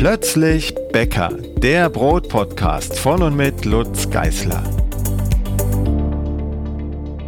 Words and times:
Plötzlich 0.00 0.74
Bäcker, 0.94 1.28
der 1.58 1.90
Brotpodcast 1.90 2.98
von 2.98 3.22
und 3.22 3.36
mit 3.36 3.66
Lutz 3.66 4.08
Geißler. 4.08 4.64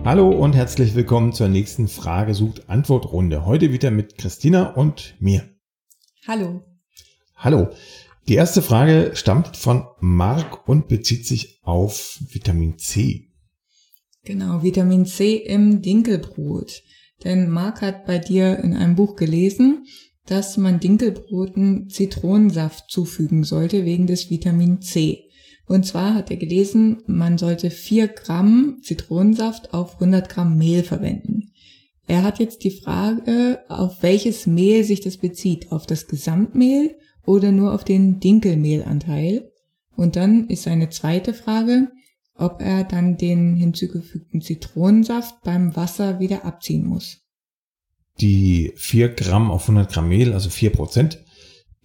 Hallo 0.07 0.31
und 0.31 0.55
herzlich 0.55 0.95
willkommen 0.95 1.35
zur 1.35 1.49
nächsten 1.49 1.87
Frage 1.87 2.33
sucht 2.33 2.71
Antwort 2.71 3.13
Runde. 3.13 3.45
Heute 3.45 3.75
wieder 3.75 3.91
mit 3.91 4.17
Christina 4.17 4.71
und 4.71 5.17
mir. 5.21 5.51
Hallo. 6.27 6.65
Hallo. 7.37 7.69
Die 8.27 8.37
erste 8.37 8.63
Frage 8.63 9.11
stammt 9.17 9.59
von 9.59 9.85
Marc 10.01 10.67
und 10.67 10.89
bezieht 10.89 11.27
sich 11.27 11.61
auf 11.65 12.21
Vitamin 12.31 12.79
C. 12.79 13.29
Genau, 14.25 14.63
Vitamin 14.63 15.05
C 15.05 15.35
im 15.35 15.83
Dinkelbrot. 15.83 16.83
Denn 17.23 17.51
Marc 17.51 17.83
hat 17.83 18.07
bei 18.07 18.17
dir 18.17 18.61
in 18.61 18.75
einem 18.75 18.97
Buch 18.97 19.17
gelesen, 19.17 19.85
dass 20.27 20.57
man 20.57 20.81
Dinkelbroten 20.81 21.89
Zitronensaft 21.89 22.91
zufügen 22.91 23.45
sollte 23.45 23.85
wegen 23.85 24.07
des 24.07 24.31
Vitamin 24.31 24.81
C. 24.81 25.25
Und 25.67 25.87
zwar 25.87 26.15
hat 26.15 26.31
er 26.31 26.37
gelesen, 26.37 27.03
man 27.07 27.39
sollte 27.39 27.71
4 27.71 28.09
Gramm 28.09 28.79
Zitronensaft 28.83 29.75
auf 29.75 29.95
100 29.95 30.29
Gramm 30.29 30.57
Mehl 30.57 30.83
verwenden. 30.83 31.53
Er 32.07 32.25
hat 32.25 32.39
jetzt 32.41 32.65
die 32.65 32.71
Frage, 32.71 33.61
auf 33.69 34.03
welches 34.03 34.47
Mehl 34.47 34.85
sich 34.85 35.01
das 35.01 35.17
bezieht, 35.17 35.73
auf 35.73 35.87
das 35.87 36.09
Gesamtmehl 36.09 36.97
oder 37.25 37.53
nur 37.53 37.73
auf 37.73 37.85
den 37.85 38.21
Dinkelmehlanteil. 38.21 39.51
Und 39.97 40.17
dann 40.17 40.49
ist 40.49 40.65
seine 40.65 40.91
zweite 40.91 41.33
Frage, 41.33 41.89
ob 42.35 42.61
er 42.61 42.85
dann 42.85 43.17
den 43.17 43.55
hinzugefügten 43.55 44.41
Zitronensaft 44.41 45.43
beim 45.43 45.77
Wasser 45.77 46.19
wieder 46.19 46.45
abziehen 46.45 46.87
muss 46.87 47.22
die 48.21 48.73
4 48.77 49.11
Gramm 49.11 49.51
auf 49.51 49.63
100 49.63 49.93
Gramm 49.93 50.09
Mehl, 50.09 50.33
also 50.33 50.51
4 50.51 50.71
Prozent, 50.71 51.25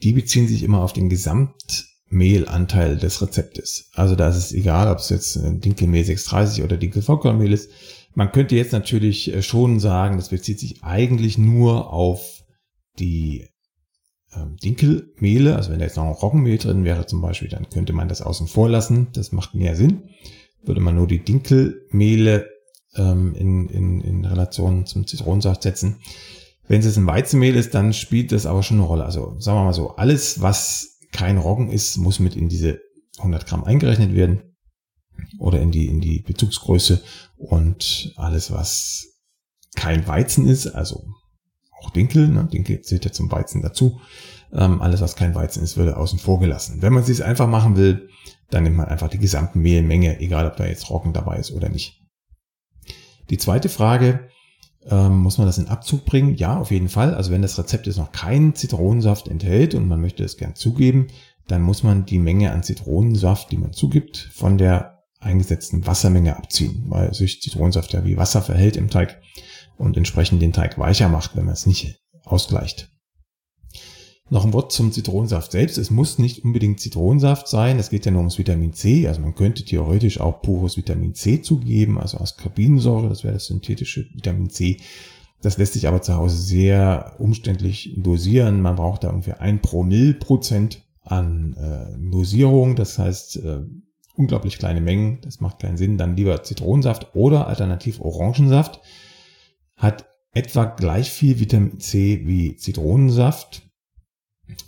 die 0.03 0.13
beziehen 0.13 0.47
sich 0.47 0.63
immer 0.63 0.83
auf 0.83 0.93
den 0.93 1.09
Gesamtmehlanteil 1.09 2.97
des 2.97 3.21
Rezeptes. 3.21 3.89
Also 3.93 4.15
da 4.15 4.29
ist 4.29 4.37
es 4.37 4.51
egal, 4.51 4.91
ob 4.91 4.99
es 4.99 5.09
jetzt 5.09 5.39
Dinkelmehl 5.41 6.03
630 6.03 6.63
oder 6.63 6.77
Dinkelvollkornmehl 6.77 7.53
ist. 7.53 7.71
Man 8.13 8.31
könnte 8.31 8.55
jetzt 8.55 8.71
natürlich 8.71 9.31
äh, 9.31 9.43
schon 9.43 9.79
sagen, 9.79 10.17
das 10.17 10.29
bezieht 10.29 10.59
sich 10.59 10.83
eigentlich 10.83 11.37
nur 11.37 11.93
auf 11.93 12.43
die 12.97 13.47
ähm, 14.35 14.57
Dinkelmehle. 14.57 15.55
Also 15.55 15.71
wenn 15.71 15.79
da 15.79 15.85
jetzt 15.85 15.97
noch 15.97 16.05
ein 16.05 16.13
Roggenmehl 16.13 16.57
drin 16.57 16.83
wäre 16.83 17.05
zum 17.05 17.21
Beispiel, 17.21 17.49
dann 17.49 17.69
könnte 17.69 17.93
man 17.93 18.07
das 18.07 18.21
außen 18.21 18.47
vor 18.47 18.69
lassen. 18.69 19.07
Das 19.13 19.31
macht 19.31 19.53
mehr 19.53 19.75
Sinn. 19.75 20.09
Würde 20.63 20.81
man 20.81 20.95
nur 20.95 21.07
die 21.07 21.23
Dinkelmehle 21.23 22.49
ähm, 22.97 23.35
in, 23.35 23.69
in, 23.69 24.01
in 24.01 24.25
Relation 24.25 24.85
zum 24.85 25.07
Zitronensaft 25.07 25.63
setzen. 25.63 25.97
Wenn 26.67 26.81
es 26.81 26.97
ein 26.97 27.07
Weizenmehl 27.07 27.55
ist, 27.55 27.73
dann 27.73 27.93
spielt 27.93 28.31
das 28.31 28.45
aber 28.45 28.63
schon 28.63 28.77
eine 28.77 28.87
Rolle. 28.87 29.05
Also 29.05 29.39
sagen 29.39 29.57
wir 29.59 29.63
mal 29.63 29.73
so, 29.73 29.95
alles, 29.95 30.41
was 30.41 30.99
kein 31.11 31.37
Roggen 31.37 31.69
ist, 31.69 31.97
muss 31.97 32.19
mit 32.19 32.35
in 32.35 32.49
diese 32.49 32.79
100 33.19 33.45
Gramm 33.47 33.63
eingerechnet 33.63 34.13
werden 34.13 34.41
oder 35.39 35.61
in 35.61 35.71
die, 35.71 35.87
in 35.87 36.01
die 36.01 36.19
Bezugsgröße 36.19 37.01
und 37.37 38.13
alles, 38.17 38.51
was 38.51 39.07
kein 39.75 40.07
Weizen 40.07 40.47
ist, 40.47 40.67
also 40.67 41.05
auch 41.79 41.91
Dinkel, 41.91 42.27
ne, 42.27 42.45
Dinkel 42.51 42.81
zählt 42.81 43.05
ja 43.05 43.11
zum 43.11 43.31
Weizen 43.31 43.61
dazu, 43.61 43.99
ähm, 44.51 44.81
alles, 44.81 45.01
was 45.01 45.15
kein 45.15 45.35
Weizen 45.35 45.63
ist, 45.63 45.77
würde 45.77 45.97
außen 45.97 46.19
vor 46.19 46.39
gelassen. 46.39 46.81
Wenn 46.81 46.93
man 46.93 47.03
es 47.03 47.21
einfach 47.21 47.47
machen 47.47 47.77
will, 47.77 48.09
dann 48.49 48.63
nimmt 48.63 48.77
man 48.77 48.87
einfach 48.87 49.09
die 49.09 49.19
gesamte 49.19 49.57
Mehlmenge, 49.57 50.19
egal 50.19 50.47
ob 50.47 50.55
da 50.55 50.65
jetzt 50.65 50.89
Roggen 50.89 51.13
dabei 51.13 51.37
ist 51.37 51.51
oder 51.51 51.69
nicht. 51.69 52.01
Die 53.29 53.37
zweite 53.37 53.69
Frage, 53.69 54.29
ähm, 54.89 55.17
muss 55.17 55.37
man 55.37 55.47
das 55.47 55.57
in 55.57 55.67
Abzug 55.67 56.05
bringen? 56.05 56.35
Ja, 56.35 56.57
auf 56.57 56.71
jeden 56.71 56.89
Fall. 56.89 57.13
Also 57.13 57.31
wenn 57.31 57.41
das 57.41 57.57
Rezept 57.57 57.87
jetzt 57.87 57.97
noch 57.97 58.11
keinen 58.11 58.55
Zitronensaft 58.55 59.27
enthält 59.27 59.75
und 59.75 59.87
man 59.87 60.01
möchte 60.01 60.23
es 60.23 60.37
gern 60.37 60.55
zugeben, 60.55 61.07
dann 61.47 61.61
muss 61.61 61.83
man 61.83 62.05
die 62.05 62.19
Menge 62.19 62.51
an 62.51 62.63
Zitronensaft, 62.63 63.51
die 63.51 63.57
man 63.57 63.73
zugibt, 63.73 64.29
von 64.33 64.57
der 64.57 65.03
eingesetzten 65.19 65.87
Wassermenge 65.87 66.37
abziehen, 66.37 66.85
weil 66.87 67.13
sich 67.13 67.41
Zitronensaft 67.41 67.93
ja 67.93 68.05
wie 68.05 68.17
Wasser 68.17 68.41
verhält 68.41 68.77
im 68.77 68.89
Teig 68.89 69.21
und 69.77 69.97
entsprechend 69.97 70.41
den 70.41 70.53
Teig 70.53 70.77
weicher 70.77 71.09
macht, 71.09 71.35
wenn 71.35 71.45
man 71.45 71.53
es 71.53 71.65
nicht 71.65 71.99
ausgleicht. 72.23 72.89
Noch 74.29 74.43
ein 74.43 74.51
Wort 74.51 74.73
zum 74.73 74.91
Zitronensaft 74.91 75.53
selbst. 75.53 75.77
Es 75.77 75.89
muss 75.89 76.19
nicht 76.19 76.43
unbedingt 76.43 76.81
Zitronensaft 76.81 77.47
sein. 77.47 77.79
Es 77.79 77.89
geht 77.89 78.05
ja 78.05 78.11
nur 78.11 78.19
ums 78.19 78.37
Vitamin 78.37 78.73
C. 78.73 79.07
Also 79.07 79.21
man 79.21 79.35
könnte 79.35 79.63
theoretisch 79.63 80.19
auch 80.19 80.41
pures 80.41 80.75
Vitamin 80.75 81.13
C 81.13 81.41
zugeben, 81.41 81.97
also 81.97 82.17
Ascorbinsäure, 82.17 83.07
das 83.07 83.23
wäre 83.23 83.35
das 83.35 83.45
synthetische 83.45 84.05
Vitamin 84.13 84.49
C. 84.49 84.77
Das 85.41 85.57
lässt 85.57 85.73
sich 85.73 85.87
aber 85.87 86.01
zu 86.01 86.15
Hause 86.15 86.35
sehr 86.35 87.15
umständlich 87.19 87.93
dosieren. 87.95 88.61
Man 88.61 88.75
braucht 88.75 89.03
da 89.03 89.09
ungefähr 89.09 89.39
ein 89.39 89.61
Promille 89.61 90.15
Prozent 90.15 90.83
an 91.03 91.53
äh, 91.53 92.11
Dosierung. 92.11 92.75
Das 92.75 92.97
heißt, 92.97 93.37
äh, 93.37 93.61
unglaublich 94.15 94.57
kleine 94.57 94.81
Mengen. 94.81 95.19
Das 95.21 95.39
macht 95.39 95.59
keinen 95.59 95.77
Sinn. 95.77 95.97
Dann 95.97 96.17
lieber 96.17 96.43
Zitronensaft 96.43 97.15
oder 97.15 97.47
alternativ 97.47 98.01
Orangensaft. 98.01 98.81
Hat 99.77 100.05
etwa 100.33 100.65
gleich 100.65 101.11
viel 101.11 101.39
Vitamin 101.39 101.79
C 101.79 102.23
wie 102.25 102.57
Zitronensaft 102.57 103.66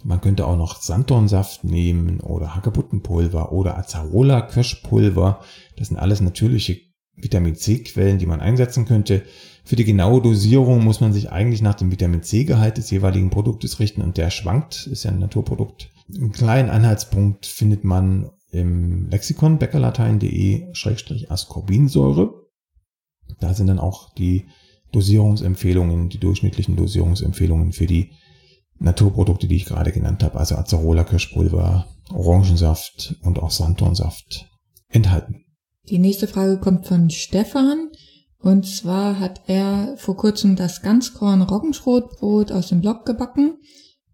man 0.03 0.22
könnte 0.22 0.45
auch 0.45 0.57
noch 0.57 0.81
Sanddornsaft 0.81 1.63
nehmen 1.63 2.19
oder 2.19 2.56
Hagebuttenpulver 2.56 3.51
oder 3.51 3.78
Acerola-Kirschpulver. 3.78 5.41
Das 5.78 5.90
sind 5.90 5.97
alles 5.97 6.22
natürliche 6.22 6.78
Vitamin 7.16 7.56
C-Quellen, 7.56 8.17
die 8.17 8.25
man 8.25 8.41
einsetzen 8.41 8.85
könnte. 8.85 9.23
Für 9.63 9.75
die 9.75 9.85
genaue 9.85 10.22
Dosierung 10.22 10.84
muss 10.84 11.01
man 11.01 11.13
sich 11.13 11.31
eigentlich 11.31 11.62
nach 11.62 11.75
dem 11.75 11.91
Vitamin 11.91 12.23
C-Gehalt 12.23 12.78
des 12.78 12.90
jeweiligen 12.90 13.29
Produktes 13.29 13.79
richten 13.79 14.01
und 14.01 14.17
der 14.17 14.31
schwankt, 14.31 14.88
ist 14.88 15.03
ja 15.03 15.12
ein 15.12 15.19
Naturprodukt. 15.19 15.91
Einen 16.13 16.31
kleinen 16.31 16.69
Anhaltspunkt 16.69 17.46
findet 17.46 17.84
man 17.84 18.31
im 18.51 19.09
Lexikon 19.09 19.59
bäckerlatein.de-ascorbinsäure. 19.59 22.34
Da 23.40 23.53
sind 23.53 23.67
dann 23.67 23.79
auch 23.79 24.11
die 24.16 24.47
Dosierungsempfehlungen, 24.91 26.09
die 26.09 26.17
durchschnittlichen 26.17 26.75
Dosierungsempfehlungen 26.75 27.73
für 27.73 27.85
die 27.85 28.09
Naturprodukte, 28.79 29.47
die 29.47 29.57
ich 29.57 29.66
gerade 29.66 29.91
genannt 29.91 30.23
habe, 30.23 30.40
also 30.40 30.56
Acerola 30.56 31.03
Kirschpulver, 31.03 31.88
Orangensaft 32.12 33.16
und 33.22 33.40
auch 33.40 33.51
Sanddornsaft 33.51 34.50
enthalten. 34.88 35.45
Die 35.90 36.00
nächste 36.00 36.28
Frage 36.28 36.59
kommt 36.59 36.88
von 36.88 37.09
Stefan. 37.09 37.90
Und 38.41 38.66
zwar 38.66 39.19
hat 39.19 39.41
er 39.47 39.95
vor 39.97 40.16
kurzem 40.16 40.56
das 40.56 40.81
Ganzkorn 40.81 41.41
Roggenschrotbrot 41.41 42.51
aus 42.51 42.69
dem 42.69 42.79
Blog 42.79 43.06
gebacken. 43.06 43.57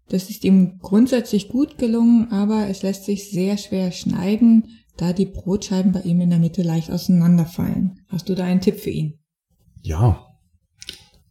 Das 0.08 0.30
ist 0.30 0.44
ihm 0.44 0.78
grundsätzlich 0.80 1.48
gut 1.48 1.78
gelungen, 1.78 2.32
aber 2.32 2.68
es 2.68 2.82
lässt 2.82 3.04
sich 3.04 3.30
sehr 3.30 3.56
schwer 3.56 3.92
schneiden, 3.92 4.68
da 4.96 5.12
die 5.12 5.26
Brotscheiben 5.26 5.92
bei 5.92 6.00
ihm 6.02 6.20
in 6.20 6.30
der 6.30 6.38
Mitte 6.38 6.62
leicht 6.62 6.90
auseinanderfallen. 6.90 8.00
Hast 8.08 8.28
du 8.28 8.34
da 8.34 8.44
einen 8.44 8.60
Tipp 8.60 8.80
für 8.80 8.90
ihn? 8.90 9.18
Ja, 9.82 10.26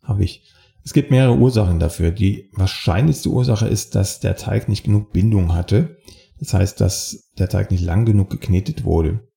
habe 0.03 0.23
ich. 0.23 0.44
Es 0.85 0.94
gibt 0.94 1.09
mehrere 1.09 1.35
Ursachen 1.35 1.79
dafür. 1.79 2.12
Die 2.12 2.51
wahrscheinlichste 2.53 3.29
Ursache 3.29 3.68
ist, 3.68 3.96
dass 3.96 4.19
der 4.19 4.35
Teig 4.35 4.69
nicht 4.69 4.84
genug 4.84 5.12
Bindung 5.12 5.53
hatte. 5.53 5.97
Das 6.40 6.53
heißt, 6.53 6.79
dass 6.79 7.31
der 7.40 7.50
Teig 7.50 7.72
nicht 7.72 7.84
lang 7.84 8.06
genug 8.06 8.29
geknetet 8.29 8.85
wurde. 8.85 9.28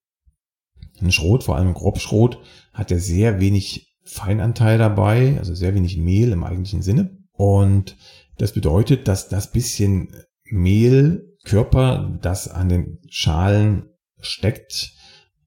Ein 1.01 1.11
Schrot, 1.11 1.45
vor 1.45 1.57
allem 1.57 1.73
Grobschrot, 1.73 2.39
hat 2.75 2.91
ja 2.91 2.99
sehr 2.99 3.41
wenig 3.41 3.97
Feinanteil 4.05 4.79
dabei, 4.79 5.37
also 5.39 5.55
sehr 5.55 5.75
wenig 5.75 5.97
Mehl 5.97 6.33
im 6.33 6.45
eigentlichen 6.45 6.83
Sinne. 6.83 7.17
Und 7.33 7.97
das 8.37 8.53
bedeutet, 8.53 9.09
dass 9.09 9.29
das 9.29 9.51
bisschen 9.51 10.13
Mehlkörper, 10.45 12.19
das 12.21 12.49
an 12.49 12.69
den 12.69 12.99
Schalen 13.09 13.89
steckt, 14.21 14.93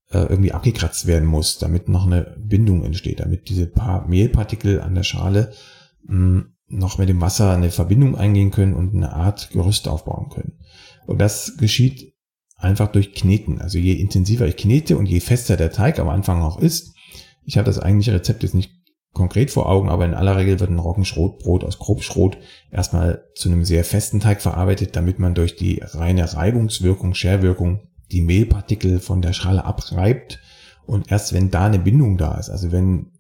äh, 0.10 0.20
irgendwie 0.20 0.52
abgekratzt 0.52 1.06
werden 1.06 1.28
muss, 1.28 1.60
damit 1.60 1.90
noch 1.90 2.08
eine 2.08 2.36
Bindung 2.40 2.84
entsteht, 2.84 3.20
damit 3.20 3.50
diese 3.50 3.68
paar 3.68 4.08
Mehlpartikel 4.08 4.82
an 4.82 4.96
der 4.96 5.04
Schale 5.04 5.54
noch 6.04 6.98
mit 6.98 7.10
dem 7.10 7.22
Wasser 7.22 7.52
eine 7.52 7.72
Verbindung 7.72 8.16
eingehen 8.16 8.52
können 8.52 8.74
und 8.74 8.96
eine 8.96 9.14
Art 9.14 9.52
Gerüst 9.52 9.88
aufbauen 9.88 10.30
können. 10.30 10.60
Und 11.06 11.20
das 11.20 11.58
geschieht 11.58 12.14
einfach 12.58 12.92
durch 12.92 13.14
Kneten. 13.14 13.60
Also 13.60 13.78
je 13.78 13.94
intensiver 13.94 14.48
ich 14.48 14.58
knete 14.58 14.98
und 14.98 15.08
je 15.08 15.20
fester 15.20 15.58
der 15.58 15.72
Teig 15.72 16.00
am 16.00 16.10
Anfang 16.10 16.42
auch 16.42 16.60
ist, 16.60 16.96
ich 17.44 17.58
habe 17.58 17.66
das 17.66 17.80
eigentliche 17.80 18.14
Rezept 18.14 18.44
jetzt 18.44 18.56
nicht 18.56 18.72
konkret 19.14 19.52
vor 19.52 19.68
Augen, 19.68 19.90
aber 19.90 20.06
in 20.06 20.14
aller 20.14 20.38
Regel 20.38 20.60
wird 20.60 20.70
ein 20.70 20.80
Roggenschrotbrot 20.80 21.64
aus 21.64 21.80
Grobschrot 21.80 22.38
erstmal 22.72 23.26
zu 23.36 23.50
einem 23.50 23.66
sehr 23.66 23.84
festen 23.84 24.20
Teig 24.20 24.42
verarbeitet, 24.42 24.96
damit 24.96 25.20
man 25.20 25.34
durch 25.34 25.56
die 25.56 25.82
reine 25.84 26.34
Reibungswirkung, 26.34 27.14
Scherwirkung 27.14 27.90
die 28.12 28.22
Mehlpartikel 28.22 29.00
von 29.00 29.22
der 29.22 29.34
Schale 29.34 29.66
abreibt. 29.66 30.40
Und 30.86 31.12
erst 31.12 31.34
wenn 31.34 31.52
da 31.52 31.66
eine 31.66 31.80
Bindung 31.80 32.18
da 32.18 32.36
ist, 32.38 32.50
also 32.50 32.72
wenn 32.72 33.12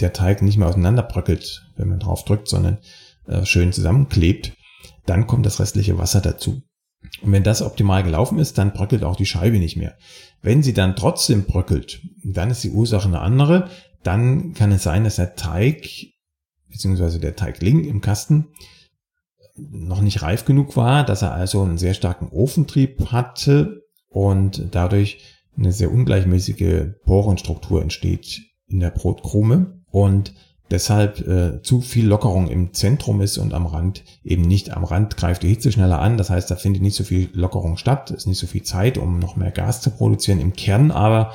der 0.00 0.12
Teig 0.12 0.42
nicht 0.42 0.58
mehr 0.58 0.68
auseinanderbröckelt, 0.68 1.66
wenn 1.76 1.88
man 1.88 1.98
drauf 1.98 2.24
drückt, 2.24 2.48
sondern 2.48 2.78
äh, 3.26 3.44
schön 3.44 3.72
zusammenklebt, 3.72 4.54
dann 5.06 5.26
kommt 5.26 5.46
das 5.46 5.60
restliche 5.60 5.98
Wasser 5.98 6.20
dazu. 6.20 6.62
Und 7.22 7.32
wenn 7.32 7.42
das 7.42 7.62
optimal 7.62 8.02
gelaufen 8.02 8.38
ist, 8.38 8.58
dann 8.58 8.72
bröckelt 8.72 9.04
auch 9.04 9.16
die 9.16 9.26
Scheibe 9.26 9.58
nicht 9.58 9.76
mehr. 9.76 9.96
Wenn 10.42 10.62
sie 10.62 10.74
dann 10.74 10.96
trotzdem 10.96 11.44
bröckelt, 11.44 12.00
dann 12.24 12.50
ist 12.50 12.64
die 12.64 12.70
Ursache 12.70 13.08
eine 13.08 13.20
andere. 13.20 13.70
Dann 14.02 14.54
kann 14.54 14.72
es 14.72 14.82
sein, 14.82 15.04
dass 15.04 15.16
der 15.16 15.34
Teig 15.34 15.88
beziehungsweise 16.68 17.18
der 17.18 17.36
Teigling 17.36 17.84
im 17.84 18.00
Kasten 18.00 18.48
noch 19.56 20.00
nicht 20.00 20.22
reif 20.22 20.44
genug 20.44 20.76
war, 20.76 21.04
dass 21.04 21.22
er 21.22 21.32
also 21.32 21.62
einen 21.62 21.78
sehr 21.78 21.94
starken 21.94 22.28
Ofentrieb 22.28 23.10
hatte 23.10 23.82
und 24.08 24.68
dadurch 24.72 25.18
eine 25.56 25.72
sehr 25.72 25.90
ungleichmäßige 25.90 26.94
Porenstruktur 27.04 27.82
entsteht 27.82 28.40
in 28.66 28.80
der 28.80 28.90
Brotkrume 28.90 29.77
und 30.04 30.34
deshalb 30.70 31.26
äh, 31.26 31.62
zu 31.62 31.80
viel 31.80 32.06
Lockerung 32.06 32.48
im 32.48 32.74
Zentrum 32.74 33.20
ist 33.20 33.38
und 33.38 33.54
am 33.54 33.66
Rand 33.66 34.04
eben 34.24 34.42
nicht. 34.42 34.70
Am 34.70 34.84
Rand 34.84 35.16
greift 35.16 35.42
die 35.42 35.48
Hitze 35.48 35.72
schneller 35.72 36.00
an, 36.00 36.18
das 36.18 36.30
heißt, 36.30 36.50
da 36.50 36.56
findet 36.56 36.82
nicht 36.82 36.96
so 36.96 37.04
viel 37.04 37.30
Lockerung 37.32 37.76
statt, 37.76 38.10
ist 38.10 38.26
nicht 38.26 38.38
so 38.38 38.46
viel 38.46 38.62
Zeit, 38.62 38.98
um 38.98 39.18
noch 39.18 39.36
mehr 39.36 39.50
Gas 39.50 39.80
zu 39.80 39.90
produzieren. 39.90 40.40
Im 40.40 40.52
Kern 40.52 40.90
aber 40.90 41.32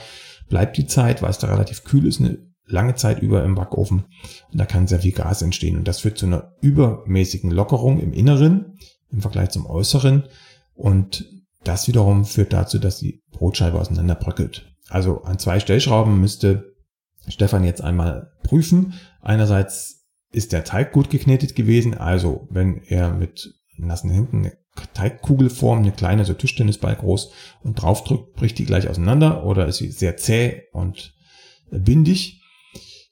bleibt 0.50 0.78
die 0.78 0.88
Zeit, 0.88 1.22
weil 1.22 1.32
es 1.32 1.40
da 1.40 1.48
relativ 1.48 1.84
kühl 1.84 2.06
ist, 2.06 2.20
eine 2.20 2.38
lange 2.66 2.96
Zeit 2.96 3.22
über 3.22 3.44
im 3.44 3.56
Backofen 3.56 4.06
und 4.52 4.60
da 4.60 4.66
kann 4.66 4.88
sehr 4.88 5.00
viel 5.00 5.12
Gas 5.12 5.42
entstehen 5.42 5.78
und 5.78 5.88
das 5.88 6.00
führt 6.00 6.18
zu 6.18 6.26
einer 6.26 6.54
übermäßigen 6.62 7.52
Lockerung 7.52 8.00
im 8.00 8.14
Inneren 8.14 8.78
im 9.12 9.22
Vergleich 9.22 9.50
zum 9.50 9.66
Äußeren 9.66 10.24
und 10.74 11.26
das 11.64 11.88
wiederum 11.88 12.26
führt 12.26 12.54
dazu, 12.54 12.80
dass 12.80 13.00
die 13.00 13.22
Brotscheibe 13.32 13.80
auseinanderbröckelt. 13.80 14.74
Also 14.90 15.24
an 15.24 15.40
zwei 15.40 15.60
Stellschrauben 15.60 16.20
müsste 16.20 16.73
Stefan 17.28 17.64
jetzt 17.64 17.82
einmal 17.82 18.32
prüfen. 18.44 18.94
Einerseits 19.22 20.06
ist 20.32 20.52
der 20.52 20.64
Teig 20.64 20.92
gut 20.92 21.10
geknetet 21.10 21.56
gewesen, 21.56 21.94
also 21.94 22.48
wenn 22.50 22.82
er 22.84 23.14
mit 23.14 23.54
nassen 23.78 24.10
Händen 24.10 24.40
eine 24.40 24.58
Teigkugelform, 24.94 25.80
eine 25.80 25.92
kleine, 25.92 26.26
so 26.26 26.34
Tischtennisball 26.34 26.96
groß 26.96 27.32
und 27.64 27.76
draufdrückt, 27.76 28.34
bricht 28.34 28.58
die 28.58 28.66
gleich 28.66 28.90
auseinander 28.90 29.46
oder 29.46 29.68
ist 29.68 29.78
sie 29.78 29.92
sehr 29.92 30.18
zäh 30.18 30.64
und 30.72 31.14
bindig. 31.70 32.42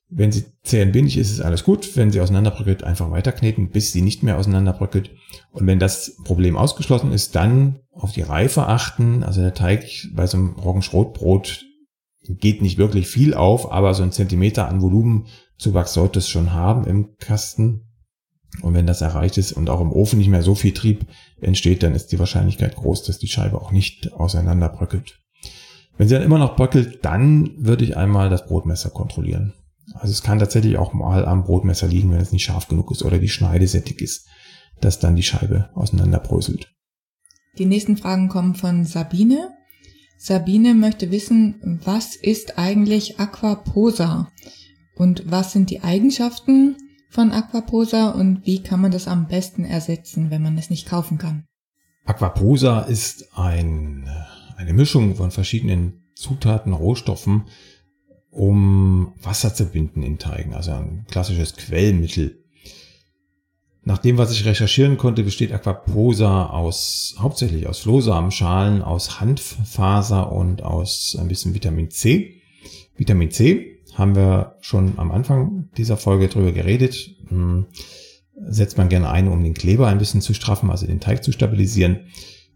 Wenn 0.10 0.32
sie 0.32 0.46
zäh 0.64 0.82
und 0.82 0.92
bindig 0.92 1.18
ist, 1.18 1.32
ist 1.32 1.40
alles 1.40 1.64
gut. 1.64 1.96
Wenn 1.96 2.12
sie 2.12 2.20
auseinanderbröckelt, 2.20 2.84
einfach 2.84 3.12
weiterkneten, 3.12 3.70
bis 3.70 3.94
sie 3.94 4.02
nicht 4.02 4.24
mehr 4.24 4.38
auseinanderbröckelt. 4.38 5.12
Und 5.52 5.68
wenn 5.68 5.80
das 5.80 6.18
Problem 6.26 6.58
ausgeschlossen 6.58 7.14
ist, 7.14 7.36
dann 7.36 7.80
auf 7.92 8.12
die 8.12 8.22
Reife 8.22 8.68
achten. 8.68 9.24
Also 9.24 9.40
der 9.40 9.54
Teig 9.54 9.86
bei 10.14 10.28
so 10.28 10.38
einem 10.38 10.50
Roggenschrotbrot 10.56 11.64
geht 12.38 12.62
nicht 12.62 12.78
wirklich 12.78 13.08
viel 13.08 13.34
auf, 13.34 13.72
aber 13.72 13.94
so 13.94 14.04
ein 14.04 14.12
Zentimeter 14.12 14.68
an 14.68 14.82
Volumenzuwachs 14.82 15.94
sollte 15.94 16.20
es 16.20 16.30
schon 16.30 16.54
haben 16.54 16.86
im 16.86 17.18
Kasten. 17.18 17.88
Und 18.62 18.74
wenn 18.74 18.86
das 18.86 19.02
erreicht 19.02 19.38
ist 19.38 19.54
und 19.54 19.70
auch 19.70 19.80
im 19.80 19.94
Ofen 19.94 20.20
nicht 20.20 20.28
mehr 20.28 20.44
so 20.44 20.56
viel 20.56 20.74
Trieb 20.74 21.06
entsteht, 21.40 21.84
dann 21.84 21.96
ist 21.96 22.12
die 22.12 22.20
Wahrscheinlichkeit 22.20 22.76
groß, 22.76 23.04
dass 23.04 23.18
die 23.18 23.30
Scheibe 23.30 23.62
auch 23.62 23.72
nicht 23.72 24.12
auseinanderbröckelt. 24.12 25.20
Wenn 25.98 26.08
sie 26.08 26.16
dann 26.16 26.24
immer 26.24 26.40
noch 26.40 26.56
bröckelt, 26.56 27.06
dann 27.06 27.52
würde 27.58 27.86
ich 27.86 27.96
einmal 27.96 28.30
das 28.30 28.46
Brotmesser 28.48 28.90
kontrollieren. 28.90 29.54
Also 29.94 30.12
es 30.12 30.24
kann 30.24 30.40
tatsächlich 30.40 30.78
auch 30.78 30.94
mal 30.94 31.26
am 31.26 31.44
Brotmesser 31.44 31.88
liegen, 31.88 32.12
wenn 32.12 32.22
es 32.22 32.32
nicht 32.32 32.44
scharf 32.44 32.68
genug 32.68 32.92
ist 32.92 33.04
oder 33.04 33.20
die 33.20 33.30
Schneide 33.30 33.68
sättig 33.68 34.02
ist, 34.02 34.28
dass 34.80 35.00
dann 35.00 35.16
die 35.16 35.24
Scheibe 35.24 35.70
auseinanderbröselt. 35.76 36.74
Die 37.58 37.66
nächsten 37.66 37.98
Fragen 37.98 38.30
kommen 38.30 38.56
von 38.56 38.86
Sabine. 38.86 39.50
Sabine 40.24 40.76
möchte 40.76 41.10
wissen, 41.10 41.80
was 41.84 42.16
ist 42.16 42.60
eigentlich 42.60 43.20
Aquaposa 43.20 44.30
und 44.94 45.24
was 45.26 45.52
sind 45.52 45.72
die 45.72 45.82
Eigenschaften 45.82 46.78
von 47.10 47.32
Aquaposa 47.32 48.12
und 48.12 48.46
wie 48.46 48.62
kann 48.62 48.82
man 48.82 48.92
das 48.92 49.08
am 49.08 49.28
besten 49.28 49.66
ersetzen, 49.66 50.30
wenn 50.30 50.44
man 50.44 50.60
es 50.60 50.70
nicht 50.70 50.88
kaufen 50.88 51.18
kann? 51.18 51.46
Aquaposa 52.06 52.82
ist 52.82 53.36
ein, 53.36 54.08
eine 54.58 54.74
Mischung 54.74 55.16
von 55.16 55.32
verschiedenen 55.32 56.04
Zutaten, 56.14 56.74
Rohstoffen, 56.74 57.46
um 58.30 59.16
Wasser 59.24 59.56
zu 59.56 59.66
binden 59.66 60.04
in 60.04 60.20
Teigen, 60.20 60.54
also 60.54 60.70
ein 60.70 61.08
klassisches 61.10 61.56
Quellmittel. 61.56 62.41
Nach 63.84 63.98
dem, 63.98 64.20
was 64.20 64.32
ich 64.32 64.46
recherchieren 64.46 64.98
konnte, 64.98 65.24
besteht 65.24 65.52
Aquaposa 65.52 66.48
aus, 66.48 67.16
hauptsächlich 67.18 67.68
aus 67.68 67.80
Flohsamenschalen, 67.80 68.84
aus 68.84 69.20
Hanffaser 69.20 70.32
und 70.32 70.62
aus 70.62 71.18
ein 71.20 71.28
bisschen 71.28 71.56
Vitamin 71.56 71.90
C. 71.90 72.42
Vitamin 72.96 73.32
C 73.32 73.80
haben 73.96 74.16
wir 74.16 74.58
schon 74.62 74.94
am 74.98 75.12
Anfang 75.12 75.70
dieser 75.78 75.98
Folge 75.98 76.28
drüber 76.28 76.52
geredet. 76.52 77.16
Hm, 77.30 77.66
setzt 78.36 78.78
man 78.78 78.88
gerne 78.88 79.10
ein, 79.10 79.28
um 79.28 79.44
den 79.44 79.56
Kleber 79.56 79.88
ein 79.88 79.98
bisschen 79.98 80.22
zu 80.22 80.36
straffen, 80.36 80.70
also 80.70 80.86
den 80.86 81.00
Teig 81.00 81.24
zu 81.24 81.32
stabilisieren, 81.32 82.02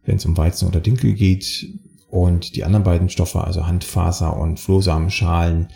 wenn 0.03 0.17
es 0.17 0.25
um 0.25 0.37
Weizen 0.37 0.67
oder 0.67 0.79
Dinkel 0.79 1.13
geht. 1.13 1.67
Und 2.07 2.55
die 2.55 2.63
anderen 2.63 2.83
beiden 2.83 3.09
Stoffe, 3.09 3.43
also 3.43 3.65
Handfaser 3.65 4.37
und 4.37 4.59
Flohsamenschalen, 4.59 5.69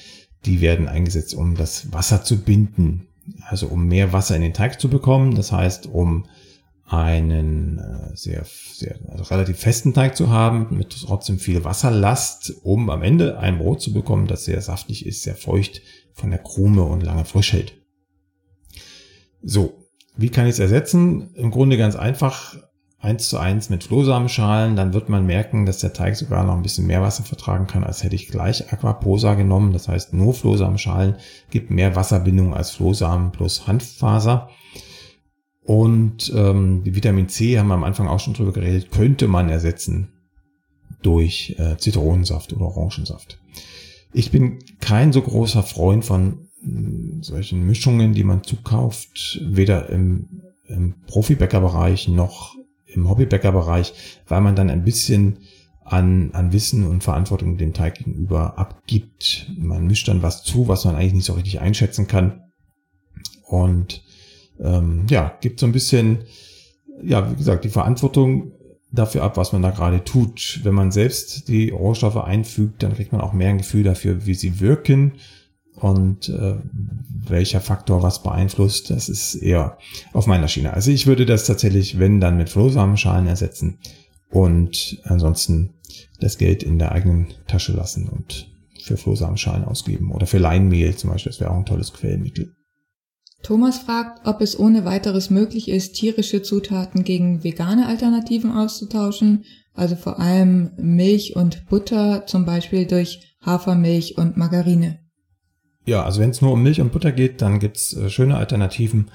die 0.46 0.62
werden 0.62 0.88
eingesetzt, 0.88 1.34
um 1.34 1.56
das 1.56 1.92
Wasser 1.92 2.24
zu 2.24 2.38
binden 2.44 3.08
also 3.48 3.68
um 3.68 3.88
mehr 3.88 4.14
Wasser 4.14 4.36
in 4.36 4.42
den 4.42 4.54
Teig 4.54 4.80
zu 4.80 4.90
bekommen. 4.90 5.36
Das 5.36 5.52
heißt, 5.52 5.88
um 5.88 6.26
einen 6.86 7.78
äh, 7.78 8.16
sehr, 8.16 8.46
sehr 8.74 8.98
also 9.10 9.24
relativ 9.26 9.58
festen 9.58 9.94
Teig 9.94 10.18
zu 10.18 10.30
haben, 10.30 10.68
mit 10.72 10.90
trotzdem 10.90 11.38
viel 11.38 11.64
Wasserlast, 11.64 12.54
um 12.64 12.90
am 12.90 13.04
Ende 13.04 13.38
ein 13.38 13.60
Brot 13.60 13.82
zu 13.82 13.94
bekommen, 13.94 14.28
das 14.28 14.46
sehr 14.46 14.62
saftig 14.62 15.06
ist, 15.06 15.22
sehr 15.22 15.36
feucht 15.36 15.82
von 16.14 16.32
der 16.32 16.40
Krume 16.40 16.84
und 16.84 17.04
lange 17.04 17.26
frisch 17.26 17.54
hält. 17.54 17.74
So, 19.42 19.86
wie 20.18 20.30
kann 20.30 20.46
ich 20.46 20.54
es 20.54 20.60
ersetzen? 20.60 21.34
Im 21.36 21.52
Grunde 21.52 21.78
ganz 21.78 21.96
einfach 21.96 22.58
eins 23.02 23.30
zu 23.30 23.38
eins 23.38 23.70
mit 23.70 23.86
Flohsamenschalen, 23.86 24.76
dann 24.76 24.94
wird 24.94 25.08
man 25.08 25.26
merken, 25.26 25.66
dass 25.66 25.80
der 25.80 25.94
Teig 25.94 26.18
sogar 26.18 26.44
noch 26.44 26.56
ein 26.56 26.62
bisschen 26.62 26.86
mehr 26.86 27.02
Wasser 27.02 27.24
vertragen 27.24 27.66
kann, 27.66 27.84
als 27.84 28.04
hätte 28.04 28.16
ich 28.16 28.28
gleich 28.28 28.72
Aquaposa 28.74 29.36
genommen. 29.36 29.72
Das 29.72 29.88
heißt, 29.88 30.14
nur 30.14 30.34
Flohsamenschalen 30.34 31.16
gibt 31.50 31.72
mehr 31.72 31.96
Wasserbindung 31.96 32.54
als 32.54 32.72
Flohsamen 32.72 33.32
plus 33.32 33.68
Hanffaser. 33.68 34.50
Und 35.64 36.34
ähm, 36.36 36.84
die 36.84 36.96
Vitamin 36.96 37.30
C 37.30 37.58
haben 37.58 37.68
wir 37.68 37.76
am 37.76 37.84
Anfang 37.84 38.08
auch 38.08 38.20
schon 38.20 38.34
drüber 38.34 38.52
geredet, 38.52 38.92
könnte 38.92 39.28
man 39.28 39.50
ersetzen 39.50 40.14
durch 41.02 41.56
äh, 41.58 41.78
Zitronensaft 41.78 42.52
oder 42.52 42.66
Orangensaft. 42.66 43.40
Ich 44.12 44.32
bin 44.32 44.60
kein 44.82 45.14
so 45.14 45.22
großer 45.22 45.64
Freund 45.64 46.04
von 46.04 46.48
mh, 46.64 47.24
solchen 47.24 47.66
Mischungen, 47.66 48.14
die 48.14 48.24
man 48.24 48.44
zukauft, 48.44 49.40
weder 49.46 49.90
im, 49.90 50.42
im 50.68 50.96
Profibäckerbereich 51.06 52.08
noch 52.10 52.59
im 52.94 53.10
Hobbybäckerbereich, 53.10 53.94
weil 54.28 54.42
man 54.42 54.56
dann 54.56 54.70
ein 54.70 54.84
bisschen 54.84 55.40
an, 55.84 56.32
an 56.34 56.52
Wissen 56.52 56.86
und 56.86 57.04
Verantwortung 57.04 57.58
dem 57.58 57.74
Teig 57.74 57.96
gegenüber 57.96 58.58
abgibt. 58.58 59.52
Man 59.58 59.88
mischt 59.88 60.08
dann 60.08 60.22
was 60.22 60.44
zu, 60.44 60.68
was 60.68 60.86
man 60.86 60.96
eigentlich 60.96 61.14
nicht 61.14 61.26
so 61.26 61.34
richtig 61.34 61.62
einschätzen 61.62 62.08
kann. 62.08 62.44
Und 63.48 64.04
ähm, 64.60 65.06
ja, 65.10 65.36
gibt 65.42 65.60
so 65.60 65.66
ein 65.66 65.72
bisschen, 65.72 66.20
ja, 67.02 67.32
wie 67.32 67.36
gesagt, 67.36 67.66
die 67.66 67.70
Verantwortung 67.70 68.52
dafür 68.92 69.24
ab, 69.24 69.38
was 69.38 69.52
man 69.52 69.62
da 69.62 69.72
gerade 69.72 70.04
tut. 70.04 70.60
Wenn 70.64 70.76
man 70.76 70.92
selbst 70.92 71.48
die 71.48 71.70
Rohstoffe 71.70 72.18
einfügt, 72.18 72.84
dann 72.84 72.94
kriegt 72.94 73.12
man 73.12 73.22
auch 73.22 73.34
mehr 73.34 73.50
ein 73.50 73.58
Gefühl 73.58 73.84
dafür, 73.84 74.26
wie 74.26 74.36
sie 74.36 74.60
wirken 74.60 75.14
und 75.80 76.30
äh, 76.30 76.56
welcher 77.28 77.62
Faktor 77.62 78.04
was 78.04 78.24
beeinflusst, 78.24 78.90
das 78.90 79.10
ist 79.10 79.36
eher 79.36 79.78
auf 80.14 80.28
meiner 80.28 80.48
Schiene. 80.48 80.74
Also 80.74 80.92
ich 80.92 81.08
würde 81.08 81.26
das 81.26 81.46
tatsächlich, 81.46 82.00
wenn, 82.00 82.20
dann 82.20 82.38
mit 82.38 82.50
Flohsamenschalen 82.50 83.28
ersetzen 83.28 83.80
und 84.30 85.00
ansonsten 85.04 85.74
das 86.20 86.38
Geld 86.38 86.64
in 86.64 86.80
der 86.80 86.92
eigenen 86.92 87.28
Tasche 87.48 87.74
lassen 87.74 88.10
und 88.10 88.48
für 88.82 88.98
Flohsamenschalen 88.98 89.66
ausgeben 89.66 90.12
oder 90.12 90.28
für 90.28 90.38
Leinmehl 90.38 90.96
zum 90.96 91.12
Beispiel, 91.12 91.32
das 91.32 91.40
wäre 91.40 91.52
auch 91.52 91.58
ein 91.58 91.66
tolles 91.66 91.94
Quellmittel. 91.94 92.56
Thomas 93.42 93.80
fragt, 93.80 94.28
ob 94.28 94.42
es 94.42 94.60
ohne 94.60 94.84
weiteres 94.84 95.30
möglich 95.30 95.70
ist, 95.70 95.94
tierische 95.94 96.42
Zutaten 96.42 97.04
gegen 97.04 97.44
vegane 97.44 97.88
Alternativen 97.88 98.52
auszutauschen, 98.52 99.46
also 99.74 99.96
vor 99.96 100.20
allem 100.20 100.72
Milch 100.78 101.36
und 101.38 101.66
Butter, 101.68 102.26
zum 102.26 102.46
Beispiel 102.46 102.86
durch 102.86 103.38
Hafermilch 103.42 104.18
und 104.18 104.36
Margarine. 104.36 105.00
Ja, 105.86 106.04
also 106.04 106.22
wenn 106.22 106.30
es 106.30 106.42
nur 106.42 106.54
um 106.54 106.62
Milch 106.62 106.82
und 106.82 106.92
Butter 106.92 107.12
geht, 107.12 107.42
dann 107.42 107.60
gibt's 107.60 107.94
äh, 107.94 108.10
schöne 108.10 108.38
Alternativen. 108.38 109.10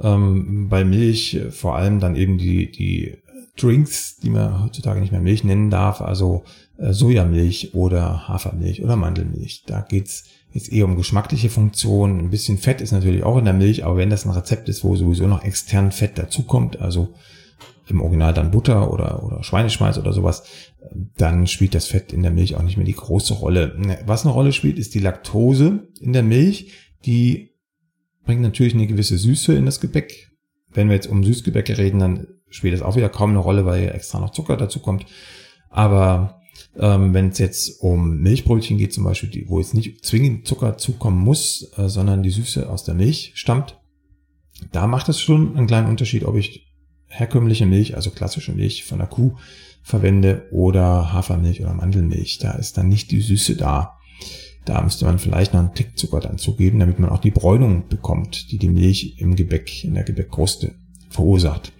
Ähm, 0.00 0.68
bei 0.68 0.84
Milch 0.84 1.34
äh, 1.34 1.50
vor 1.50 1.76
allem 1.76 2.00
dann 2.00 2.16
eben 2.16 2.38
die, 2.38 2.70
die 2.70 3.18
Drinks, 3.56 4.16
die 4.16 4.30
man 4.30 4.64
heutzutage 4.64 5.00
nicht 5.00 5.12
mehr 5.12 5.20
Milch 5.20 5.44
nennen 5.44 5.70
darf, 5.70 6.00
also 6.00 6.44
äh, 6.78 6.92
Sojamilch 6.92 7.74
oder 7.74 8.26
Hafermilch 8.28 8.82
oder 8.82 8.96
Mandelmilch. 8.96 9.64
Da 9.66 9.80
geht's 9.80 10.24
jetzt 10.52 10.72
eher 10.72 10.86
um 10.86 10.96
geschmackliche 10.96 11.50
Funktionen. 11.50 12.18
Ein 12.18 12.30
bisschen 12.30 12.58
Fett 12.58 12.80
ist 12.80 12.92
natürlich 12.92 13.22
auch 13.24 13.36
in 13.36 13.44
der 13.44 13.54
Milch, 13.54 13.84
aber 13.84 13.96
wenn 13.96 14.10
das 14.10 14.24
ein 14.24 14.32
Rezept 14.32 14.68
ist, 14.68 14.82
wo 14.84 14.96
sowieso 14.96 15.26
noch 15.26 15.44
extern 15.44 15.92
Fett 15.92 16.18
dazukommt, 16.18 16.80
also 16.80 17.14
im 17.86 18.00
Original 18.00 18.32
dann 18.32 18.50
Butter 18.50 18.92
oder, 18.92 19.22
oder 19.22 19.42
Schweineschmalz 19.42 19.98
oder 19.98 20.12
sowas, 20.12 20.44
dann 21.16 21.46
spielt 21.46 21.74
das 21.74 21.86
Fett 21.86 22.12
in 22.12 22.22
der 22.22 22.30
Milch 22.30 22.56
auch 22.56 22.62
nicht 22.62 22.76
mehr 22.76 22.86
die 22.86 22.94
große 22.94 23.34
Rolle. 23.34 23.76
Was 24.06 24.24
eine 24.24 24.32
Rolle 24.32 24.52
spielt, 24.52 24.78
ist 24.78 24.94
die 24.94 25.00
Laktose 25.00 25.88
in 26.00 26.12
der 26.12 26.22
Milch. 26.22 26.72
Die 27.04 27.52
bringt 28.24 28.40
natürlich 28.40 28.74
eine 28.74 28.86
gewisse 28.86 29.18
Süße 29.18 29.54
in 29.54 29.66
das 29.66 29.80
Gebäck. 29.80 30.30
Wenn 30.72 30.88
wir 30.88 30.94
jetzt 30.94 31.06
um 31.06 31.22
Süßgebäcke 31.22 31.76
reden, 31.78 32.00
dann 32.00 32.26
spielt 32.48 32.74
das 32.74 32.82
auch 32.82 32.96
wieder 32.96 33.08
kaum 33.08 33.30
eine 33.30 33.38
Rolle, 33.38 33.66
weil 33.66 33.88
extra 33.90 34.18
noch 34.18 34.30
Zucker 34.30 34.56
dazu 34.56 34.80
kommt. 34.80 35.06
Aber 35.68 36.40
ähm, 36.78 37.12
wenn 37.14 37.28
es 37.28 37.38
jetzt 37.38 37.80
um 37.80 38.18
Milchbrötchen 38.18 38.78
geht, 38.78 38.92
zum 38.92 39.04
Beispiel, 39.04 39.28
die, 39.28 39.48
wo 39.48 39.58
jetzt 39.58 39.74
nicht 39.74 40.04
zwingend 40.04 40.46
Zucker 40.46 40.76
zukommen 40.78 41.18
muss, 41.18 41.72
äh, 41.76 41.88
sondern 41.88 42.22
die 42.22 42.30
Süße 42.30 42.68
aus 42.68 42.84
der 42.84 42.94
Milch 42.94 43.32
stammt, 43.34 43.78
da 44.72 44.86
macht 44.86 45.08
es 45.08 45.20
schon 45.20 45.56
einen 45.56 45.66
kleinen 45.66 45.88
Unterschied, 45.88 46.24
ob 46.24 46.36
ich 46.36 46.73
herkömmliche 47.14 47.66
Milch, 47.66 47.96
also 47.96 48.10
klassische 48.10 48.52
Milch 48.52 48.84
von 48.84 48.98
der 48.98 49.06
Kuh 49.06 49.36
verwende 49.82 50.48
oder 50.50 51.12
Hafermilch 51.12 51.60
oder 51.60 51.74
Mandelmilch. 51.74 52.38
Da 52.38 52.52
ist 52.52 52.78
dann 52.78 52.88
nicht 52.88 53.10
die 53.10 53.20
Süße 53.20 53.56
da. 53.56 53.98
Da 54.64 54.80
müsste 54.80 55.04
man 55.04 55.18
vielleicht 55.18 55.52
noch 55.52 55.60
einen 55.60 55.74
Tick 55.74 55.98
Zucker 55.98 56.20
dann 56.20 56.38
zugeben, 56.38 56.78
damit 56.78 56.98
man 56.98 57.10
auch 57.10 57.20
die 57.20 57.30
Bräunung 57.30 57.88
bekommt, 57.88 58.50
die 58.50 58.58
die 58.58 58.70
Milch 58.70 59.16
im 59.18 59.36
Gebäck, 59.36 59.84
in 59.84 59.94
der 59.94 60.04
Gebäckkruste 60.04 60.74
verursacht. 61.10 61.72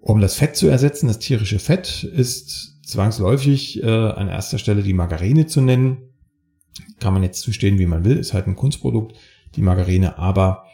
Um 0.00 0.20
das 0.20 0.36
Fett 0.36 0.56
zu 0.56 0.68
ersetzen, 0.68 1.08
das 1.08 1.18
tierische 1.18 1.58
Fett, 1.58 2.04
ist 2.04 2.84
zwangsläufig 2.84 3.82
äh, 3.82 3.86
an 3.86 4.28
erster 4.28 4.58
Stelle 4.58 4.82
die 4.82 4.94
Margarine 4.94 5.46
zu 5.46 5.60
nennen. 5.60 5.98
Kann 7.00 7.12
man 7.12 7.24
jetzt 7.24 7.40
zustehen, 7.40 7.80
wie 7.80 7.86
man 7.86 8.04
will, 8.04 8.16
ist 8.16 8.32
halt 8.32 8.46
ein 8.46 8.56
Kunstprodukt, 8.56 9.16
die 9.56 9.62
Margarine, 9.62 10.18
aber 10.18 10.66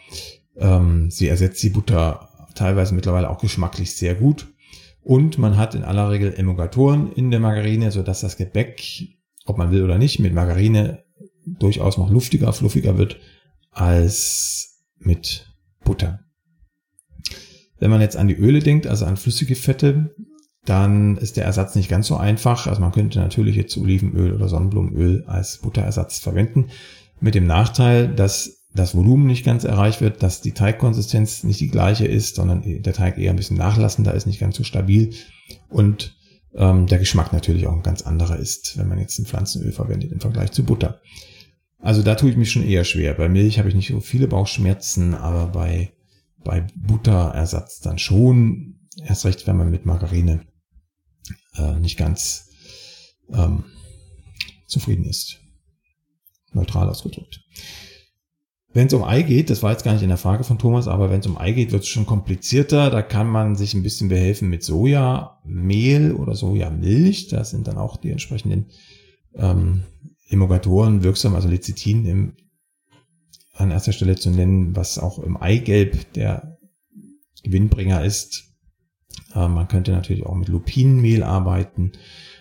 ähm, 0.57 1.11
sie 1.11 1.29
ersetzt 1.29 1.63
die 1.63 1.71
Butter 1.71 2.29
teilweise 2.55 2.95
mittlerweile 2.95 3.31
auch 3.31 3.39
geschmacklich 3.39 3.95
sehr 3.95 4.15
gut. 4.15 4.49
Und 5.03 5.39
man 5.39 5.57
hat 5.57 5.75
in 5.75 5.85
aller 5.85 6.11
Regel 6.11 6.33
Emulgatoren 6.35 7.13
in 7.13 7.31
der 7.31 7.41
Margarine, 7.41 7.91
so 7.91 8.03
dass 8.03 8.21
das 8.21 8.37
Gebäck, 8.37 8.83
ob 9.45 9.59
man 9.59 9.71
will 9.71 9.83
oder 9.83 9.99
nicht, 9.99 10.19
mit 10.19 10.33
Margarine 10.33 11.05
durchaus 11.47 11.99
noch 11.99 12.11
luftiger, 12.11 12.53
fluffiger 12.53 12.97
wird 12.97 13.19
als 13.71 14.83
mit 14.99 15.53
Butter. 15.85 16.21
Wenn 17.79 17.91
man 17.91 18.01
jetzt 18.01 18.17
an 18.17 18.29
die 18.29 18.37
Öle 18.37 18.61
denkt, 18.61 18.87
also 18.87 19.05
an 19.05 19.19
flüssige 19.19 19.57
Fette, 19.57 20.15
dann 20.65 21.19
ist 21.19 21.37
der 21.37 21.45
Ersatz 21.45 21.75
nicht 21.75 21.91
ganz 21.91 22.07
so 22.07 22.17
einfach. 22.17 22.67
Also 22.67 22.81
man 22.81 22.93
könnte 22.93 23.19
natürlich 23.19 23.57
jetzt 23.57 23.77
Olivenöl 23.77 24.33
oder 24.33 24.49
Sonnenblumenöl 24.49 25.25
als 25.27 25.59
Butterersatz 25.59 26.19
verwenden. 26.19 26.69
Mit 27.21 27.35
dem 27.35 27.47
Nachteil, 27.47 28.09
dass 28.09 28.64
das 28.75 28.95
Volumen 28.95 29.27
nicht 29.27 29.45
ganz 29.45 29.65
erreicht 29.65 30.01
wird, 30.01 30.23
dass 30.23 30.41
die 30.41 30.53
Teigkonsistenz 30.53 31.45
nicht 31.45 31.61
die 31.61 31.69
gleiche 31.69 32.07
ist, 32.07 32.35
sondern 32.35 32.63
der 32.63 32.93
Teig 32.93 33.19
eher 33.19 33.31
ein 33.31 33.37
bisschen 33.37 33.57
nachlassender 33.57 34.15
ist, 34.15 34.27
nicht 34.27 34.41
ganz 34.41 34.57
so 34.57 34.65
stabil 34.65 35.15
und 35.69 36.17
ähm, 36.55 36.87
der 36.87 36.99
Geschmack 36.99 37.33
natürlich 37.33 37.67
auch 37.67 37.73
ein 37.73 37.83
ganz 37.83 38.03
anderer 38.03 38.37
ist, 38.37 38.77
wenn 38.77 38.89
man 38.89 38.99
jetzt 38.99 39.19
ein 39.19 39.27
Pflanzenöl 39.27 39.73
verwendet 39.73 40.13
im 40.13 40.21
Vergleich 40.21 40.53
zu 40.53 40.65
Butter. 40.65 41.01
Also 41.79 42.03
da 42.03 42.15
tue 42.15 42.31
ich 42.31 42.37
mich 42.37 42.51
schon 42.51 42.65
eher 42.65 42.85
schwer. 42.85 43.15
Bei 43.15 43.29
Milch 43.29 43.59
habe 43.59 43.69
ich 43.69 43.75
nicht 43.75 43.89
so 43.89 44.01
viele 44.01 44.27
Bauchschmerzen, 44.27 45.15
aber 45.15 45.49
bei, 45.49 45.93
bei 46.43 46.67
Butterersatz 46.75 47.81
dann 47.81 47.99
schon. 47.99 48.89
Erst 49.05 49.25
recht, 49.25 49.47
wenn 49.47 49.57
man 49.57 49.71
mit 49.71 49.85
Margarine 49.85 50.47
äh, 51.57 51.79
nicht 51.81 51.99
ganz 51.99 52.49
ähm, 53.33 53.65
zufrieden 54.67 55.05
ist. 55.05 55.41
Neutral 56.53 56.89
ausgedrückt. 56.89 57.41
Wenn 58.75 58.89
es 58.89 58.93
um 58.93 59.05
Ei 59.05 59.23
geht, 59.23 59.51
das 59.51 59.63
war 59.63 59.71
jetzt 59.71 59.85
gar 59.85 59.93
nicht 59.93 60.03
in 60.03 60.09
der 60.09 60.19
Frage 60.19 60.43
von 60.43 60.59
Thomas, 60.59 60.89
aber 60.89 61.09
wenn 61.09 61.21
es 61.21 61.27
um 61.29 61.39
Ei 61.39 61.53
geht, 61.53 61.71
wird 61.71 61.85
es 61.85 61.89
schon 61.89 62.07
komplizierter. 62.07 62.91
Da 62.91 63.03
kann 63.03 63.29
man 63.29 63.55
sich 63.55 63.73
ein 63.73 63.85
bisschen 63.85 64.09
behelfen 64.09 64.51
mit 64.51 64.65
Sojamehl 64.65 66.13
oder 66.13 66.35
Sojamilch. 66.35 67.29
Da 67.29 67.45
sind 67.45 67.69
dann 67.69 67.79
auch 67.79 67.97
die 67.97 68.11
entsprechenden 68.11 68.67
ähm, 69.37 69.85
Emulgatoren 70.29 71.05
wirksam, 71.05 71.37
also 71.37 71.49
Lecithin 71.49 72.05
im, 72.05 72.33
an 73.53 73.71
erster 73.71 73.93
Stelle 73.93 74.17
zu 74.17 74.31
nennen, 74.31 74.75
was 74.75 74.99
auch 74.99 75.21
im 75.21 75.37
Eigelb 75.37 76.13
der 76.15 76.59
Gewinnbringer 77.45 78.05
ist. 78.05 78.57
Äh, 79.37 79.47
man 79.47 79.69
könnte 79.69 79.93
natürlich 79.93 80.27
auch 80.27 80.35
mit 80.35 80.49
Lupinenmehl 80.49 81.23
arbeiten. 81.23 81.93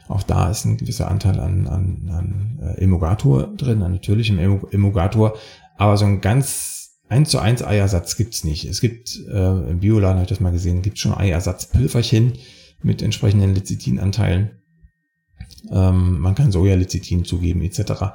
Auch 0.07 0.23
da 0.23 0.49
ist 0.49 0.65
ein 0.65 0.77
gewisser 0.77 1.09
Anteil 1.09 1.39
an, 1.39 1.67
an, 1.67 2.09
an 2.11 2.59
äh, 2.59 2.81
Emulgator 2.81 3.47
drin, 3.55 3.83
an 3.83 3.91
natürlichem 3.91 4.39
Emulgator. 4.71 5.37
Aber 5.83 5.97
so 5.97 6.05
ein 6.05 6.21
ganz 6.21 7.01
1 7.09 7.29
zu 7.29 7.39
1 7.39 7.61
Eiersatz 7.61 8.15
gibt's 8.15 8.45
nicht. 8.45 8.63
Es 8.63 8.79
gibt, 8.79 9.19
äh, 9.27 9.69
im 9.69 9.81
Bioladen 9.81 10.15
habe 10.15 10.23
ich 10.23 10.29
das 10.29 10.39
mal 10.39 10.53
gesehen, 10.53 10.81
gibt 10.81 10.97
schon 10.97 11.13
Eiersatzpülverchen 11.13 12.37
mit 12.83 13.01
entsprechenden 13.01 13.53
Lecithinanteilen. 13.53 14.61
Ähm, 15.69 16.19
man 16.19 16.35
kann 16.35 16.53
Sojalecithin 16.53 17.25
zugeben 17.25 17.61
etc. 17.61 18.13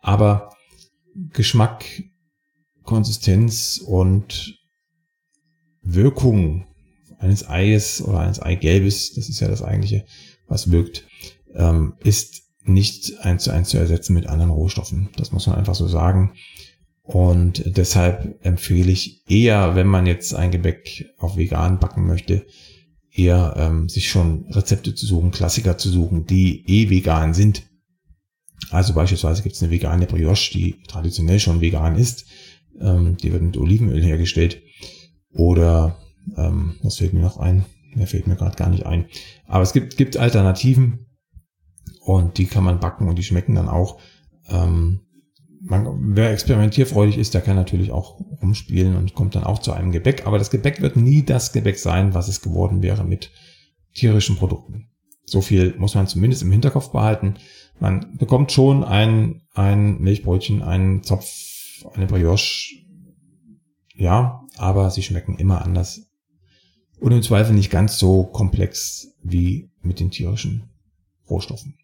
Aber 0.00 0.50
Geschmack, 1.32 1.86
Konsistenz 2.82 3.78
und 3.78 4.58
Wirkung 5.80 6.66
eines 7.18 7.48
Eies 7.48 8.02
oder 8.02 8.20
eines 8.20 8.40
Eigelbes, 8.40 9.14
das 9.14 9.30
ist 9.30 9.40
ja 9.40 9.48
das 9.48 9.62
eigentliche, 9.62 10.04
was 10.48 10.70
wirkt, 10.70 11.06
ähm, 11.54 11.94
ist 12.00 12.42
nicht 12.64 13.20
eins 13.20 13.44
zu 13.44 13.52
eins 13.52 13.70
zu 13.70 13.78
ersetzen 13.78 14.12
mit 14.12 14.26
anderen 14.26 14.50
Rohstoffen. 14.50 15.08
Das 15.16 15.32
muss 15.32 15.46
man 15.46 15.56
einfach 15.56 15.74
so 15.74 15.88
sagen. 15.88 16.34
Und 17.06 17.62
deshalb 17.76 18.44
empfehle 18.44 18.90
ich 18.90 19.22
eher, 19.30 19.76
wenn 19.76 19.86
man 19.86 20.06
jetzt 20.06 20.34
ein 20.34 20.50
Gebäck 20.50 21.14
auf 21.18 21.36
vegan 21.36 21.78
backen 21.78 22.04
möchte, 22.04 22.46
eher 23.12 23.54
ähm, 23.56 23.88
sich 23.88 24.08
schon 24.08 24.46
Rezepte 24.50 24.94
zu 24.94 25.06
suchen, 25.06 25.30
Klassiker 25.30 25.78
zu 25.78 25.88
suchen, 25.88 26.26
die 26.26 26.64
eh 26.66 26.90
vegan 26.90 27.32
sind. 27.32 27.62
Also 28.70 28.92
beispielsweise 28.92 29.42
gibt 29.42 29.54
es 29.54 29.62
eine 29.62 29.70
vegane 29.70 30.06
Brioche, 30.06 30.52
die 30.52 30.82
traditionell 30.88 31.38
schon 31.38 31.60
vegan 31.60 31.96
ist. 31.96 32.26
Ähm, 32.80 33.16
die 33.16 33.32
wird 33.32 33.42
mit 33.42 33.56
Olivenöl 33.56 34.02
hergestellt. 34.02 34.60
Oder, 35.32 35.96
ähm, 36.36 36.74
was 36.82 36.96
fällt 36.96 37.12
mir 37.12 37.20
noch 37.20 37.38
ein? 37.38 37.64
Mehr 37.94 38.08
fällt 38.08 38.26
mir 38.26 38.36
gerade 38.36 38.56
gar 38.56 38.68
nicht 38.68 38.84
ein. 38.84 39.06
Aber 39.46 39.62
es 39.62 39.72
gibt, 39.72 39.96
gibt 39.96 40.16
Alternativen 40.16 41.06
und 42.00 42.38
die 42.38 42.46
kann 42.46 42.64
man 42.64 42.80
backen 42.80 43.08
und 43.08 43.16
die 43.16 43.22
schmecken 43.22 43.54
dann 43.54 43.68
auch. 43.68 44.00
Ähm, 44.48 45.05
man, 45.68 46.16
wer 46.16 46.30
experimentierfreudig 46.30 47.18
ist, 47.18 47.34
der 47.34 47.40
kann 47.40 47.56
natürlich 47.56 47.90
auch 47.90 48.20
rumspielen 48.40 48.96
und 48.96 49.14
kommt 49.14 49.34
dann 49.34 49.44
auch 49.44 49.58
zu 49.58 49.72
einem 49.72 49.92
Gebäck. 49.92 50.26
Aber 50.26 50.38
das 50.38 50.50
Gebäck 50.50 50.80
wird 50.80 50.96
nie 50.96 51.22
das 51.22 51.52
Gebäck 51.52 51.78
sein, 51.78 52.14
was 52.14 52.28
es 52.28 52.40
geworden 52.40 52.82
wäre 52.82 53.04
mit 53.04 53.30
tierischen 53.92 54.36
Produkten. 54.36 54.88
So 55.24 55.40
viel 55.40 55.74
muss 55.78 55.94
man 55.94 56.06
zumindest 56.06 56.42
im 56.42 56.52
Hinterkopf 56.52 56.92
behalten. 56.92 57.34
Man 57.80 58.16
bekommt 58.16 58.52
schon 58.52 58.84
ein, 58.84 59.42
ein 59.54 60.00
Milchbrötchen, 60.00 60.62
einen 60.62 61.02
Zopf, 61.02 61.26
eine 61.94 62.06
Brioche. 62.06 62.76
Ja, 63.94 64.42
aber 64.56 64.90
sie 64.90 65.02
schmecken 65.02 65.36
immer 65.36 65.62
anders. 65.62 66.02
Und 67.00 67.12
im 67.12 67.22
Zweifel 67.22 67.54
nicht 67.54 67.70
ganz 67.70 67.98
so 67.98 68.24
komplex 68.24 69.14
wie 69.22 69.70
mit 69.82 69.98
den 69.98 70.10
tierischen 70.10 70.70
Rohstoffen. 71.28 71.76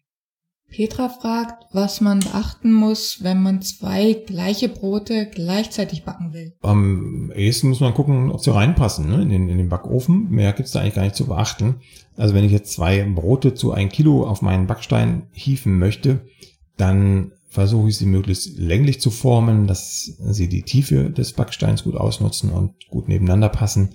Petra 0.73 1.07
fragt, 1.07 1.67
was 1.71 2.01
man 2.01 2.19
beachten 2.19 2.73
muss, 2.73 3.19
wenn 3.21 3.43
man 3.43 3.61
zwei 3.61 4.13
gleiche 4.13 4.69
Brote 4.69 5.27
gleichzeitig 5.27 6.03
backen 6.03 6.33
will. 6.33 6.53
Am 6.61 7.31
ehesten 7.35 7.69
muss 7.69 7.79
man 7.79 7.93
gucken, 7.93 8.31
ob 8.31 8.41
sie 8.41 8.53
reinpassen 8.53 9.07
ne? 9.07 9.21
in, 9.21 9.29
den, 9.29 9.49
in 9.49 9.57
den 9.59 9.69
Backofen. 9.69 10.29
Mehr 10.29 10.51
gibt's 10.53 10.71
da 10.71 10.81
eigentlich 10.81 10.95
gar 10.95 11.03
nicht 11.03 11.15
zu 11.15 11.27
beachten. 11.27 11.75
Also 12.17 12.33
wenn 12.33 12.43
ich 12.43 12.51
jetzt 12.51 12.73
zwei 12.73 13.03
Brote 13.03 13.53
zu 13.53 13.71
ein 13.71 13.89
Kilo 13.89 14.25
auf 14.27 14.41
meinen 14.41 14.67
Backstein 14.67 15.27
hieven 15.31 15.77
möchte, 15.77 16.25
dann 16.75 17.33
versuche 17.47 17.89
ich 17.89 17.97
sie 17.97 18.07
möglichst 18.07 18.57
länglich 18.57 18.99
zu 18.99 19.11
formen, 19.11 19.67
dass 19.67 20.05
sie 20.31 20.49
die 20.49 20.63
Tiefe 20.63 21.11
des 21.11 21.33
Backsteins 21.33 21.83
gut 21.83 21.95
ausnutzen 21.95 22.49
und 22.49 22.73
gut 22.89 23.07
nebeneinander 23.07 23.49
passen. 23.49 23.89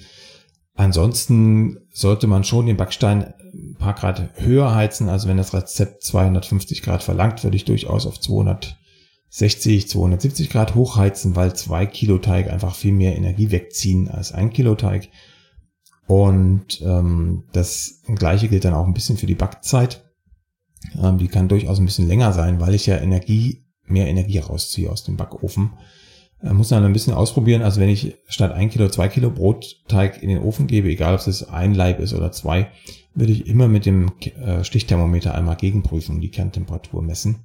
Ansonsten 0.78 1.78
sollte 1.90 2.28
man 2.28 2.44
schon 2.44 2.66
den 2.66 2.76
Backstein 2.76 3.34
ein 3.52 3.76
paar 3.78 3.94
Grad 3.94 4.30
höher 4.40 4.74
heizen. 4.74 5.08
Also 5.08 5.28
wenn 5.28 5.36
das 5.36 5.54
Rezept 5.54 6.02
250 6.04 6.82
Grad 6.82 7.02
verlangt, 7.02 7.44
würde 7.44 7.56
ich 7.56 7.64
durchaus 7.64 8.06
auf 8.06 8.20
260, 8.20 9.88
270 9.88 10.50
Grad 10.50 10.74
hochheizen, 10.74 11.36
weil 11.36 11.54
zwei 11.54 11.86
Kilo 11.86 12.18
Teig 12.18 12.50
einfach 12.50 12.74
viel 12.74 12.92
mehr 12.92 13.16
Energie 13.16 13.50
wegziehen 13.50 14.08
als 14.08 14.32
ein 14.32 14.50
Kilo 14.50 14.74
Teig. 14.74 15.08
Und 16.06 16.80
ähm, 16.80 17.44
das 17.52 18.02
gleiche 18.14 18.48
gilt 18.48 18.64
dann 18.64 18.74
auch 18.74 18.86
ein 18.86 18.94
bisschen 18.94 19.18
für 19.18 19.26
die 19.26 19.34
Backzeit. 19.34 20.04
Ähm, 21.00 21.18
die 21.18 21.28
kann 21.28 21.48
durchaus 21.48 21.78
ein 21.78 21.84
bisschen 21.84 22.08
länger 22.08 22.32
sein, 22.32 22.60
weil 22.60 22.74
ich 22.74 22.86
ja 22.86 22.96
Energie, 22.96 23.64
mehr 23.84 24.06
Energie 24.06 24.38
rausziehe 24.38 24.90
aus 24.90 25.04
dem 25.04 25.16
Backofen. 25.16 25.72
Äh, 26.42 26.52
muss 26.52 26.70
man 26.70 26.84
ein 26.84 26.92
bisschen 26.92 27.14
ausprobieren. 27.14 27.62
Also 27.62 27.80
wenn 27.80 27.88
ich 27.88 28.16
statt 28.28 28.52
ein 28.52 28.70
Kilo 28.70 28.88
zwei 28.88 29.08
Kilo 29.08 29.30
Brotteig 29.30 30.22
in 30.22 30.28
den 30.28 30.42
Ofen 30.42 30.66
gebe, 30.66 30.88
egal 30.88 31.14
ob 31.14 31.26
es 31.26 31.48
ein 31.48 31.74
Leib 31.74 32.00
ist 32.00 32.14
oder 32.14 32.32
zwei, 32.32 32.70
würde 33.14 33.32
ich 33.32 33.46
immer 33.46 33.68
mit 33.68 33.86
dem 33.86 34.12
äh, 34.20 34.62
Stichthermometer 34.62 35.34
einmal 35.34 35.56
gegenprüfen 35.56 36.16
und 36.16 36.20
die 36.20 36.30
Kerntemperatur 36.30 37.02
messen, 37.02 37.44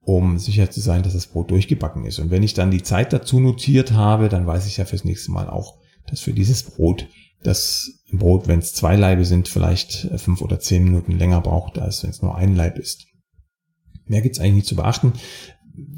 um 0.00 0.38
sicher 0.38 0.70
zu 0.70 0.80
sein, 0.80 1.02
dass 1.02 1.14
das 1.14 1.26
Brot 1.26 1.50
durchgebacken 1.50 2.04
ist. 2.04 2.18
Und 2.20 2.30
wenn 2.30 2.44
ich 2.44 2.54
dann 2.54 2.70
die 2.70 2.82
Zeit 2.82 3.12
dazu 3.12 3.40
notiert 3.40 3.92
habe, 3.92 4.28
dann 4.28 4.46
weiß 4.46 4.66
ich 4.66 4.76
ja 4.76 4.84
fürs 4.84 5.04
nächste 5.04 5.32
Mal 5.32 5.48
auch, 5.48 5.78
dass 6.08 6.20
für 6.20 6.32
dieses 6.32 6.62
Brot 6.62 7.08
das 7.42 8.04
Brot, 8.12 8.48
wenn 8.48 8.60
es 8.60 8.74
zwei 8.74 8.96
Leibe 8.96 9.24
sind, 9.24 9.48
vielleicht 9.48 10.04
äh, 10.04 10.18
fünf 10.18 10.40
oder 10.40 10.60
zehn 10.60 10.84
Minuten 10.84 11.18
länger 11.18 11.40
braucht, 11.40 11.78
als 11.78 12.02
wenn 12.02 12.10
es 12.10 12.22
nur 12.22 12.36
ein 12.36 12.54
Leib 12.54 12.78
ist. 12.78 13.06
Mehr 14.06 14.20
gibt's 14.20 14.38
eigentlich 14.38 14.54
nicht 14.54 14.66
zu 14.68 14.76
beachten. 14.76 15.12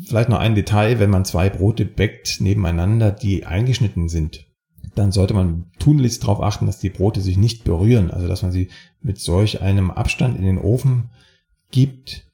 Vielleicht 0.04 0.28
noch 0.28 0.38
ein 0.38 0.54
Detail, 0.54 0.98
wenn 0.98 1.10
man 1.10 1.24
zwei 1.24 1.50
Brote 1.50 1.84
bäckt 1.84 2.40
nebeneinander, 2.40 3.10
die 3.10 3.46
eingeschnitten 3.46 4.08
sind, 4.08 4.46
dann 4.94 5.12
sollte 5.12 5.34
man 5.34 5.66
tunlichst 5.78 6.22
darauf 6.22 6.42
achten, 6.42 6.66
dass 6.66 6.80
die 6.80 6.90
Brote 6.90 7.20
sich 7.20 7.36
nicht 7.36 7.64
berühren. 7.64 8.10
Also 8.10 8.26
dass 8.26 8.42
man 8.42 8.52
sie 8.52 8.68
mit 9.00 9.18
solch 9.18 9.60
einem 9.62 9.90
Abstand 9.90 10.36
in 10.36 10.44
den 10.44 10.58
Ofen 10.58 11.10
gibt, 11.70 12.26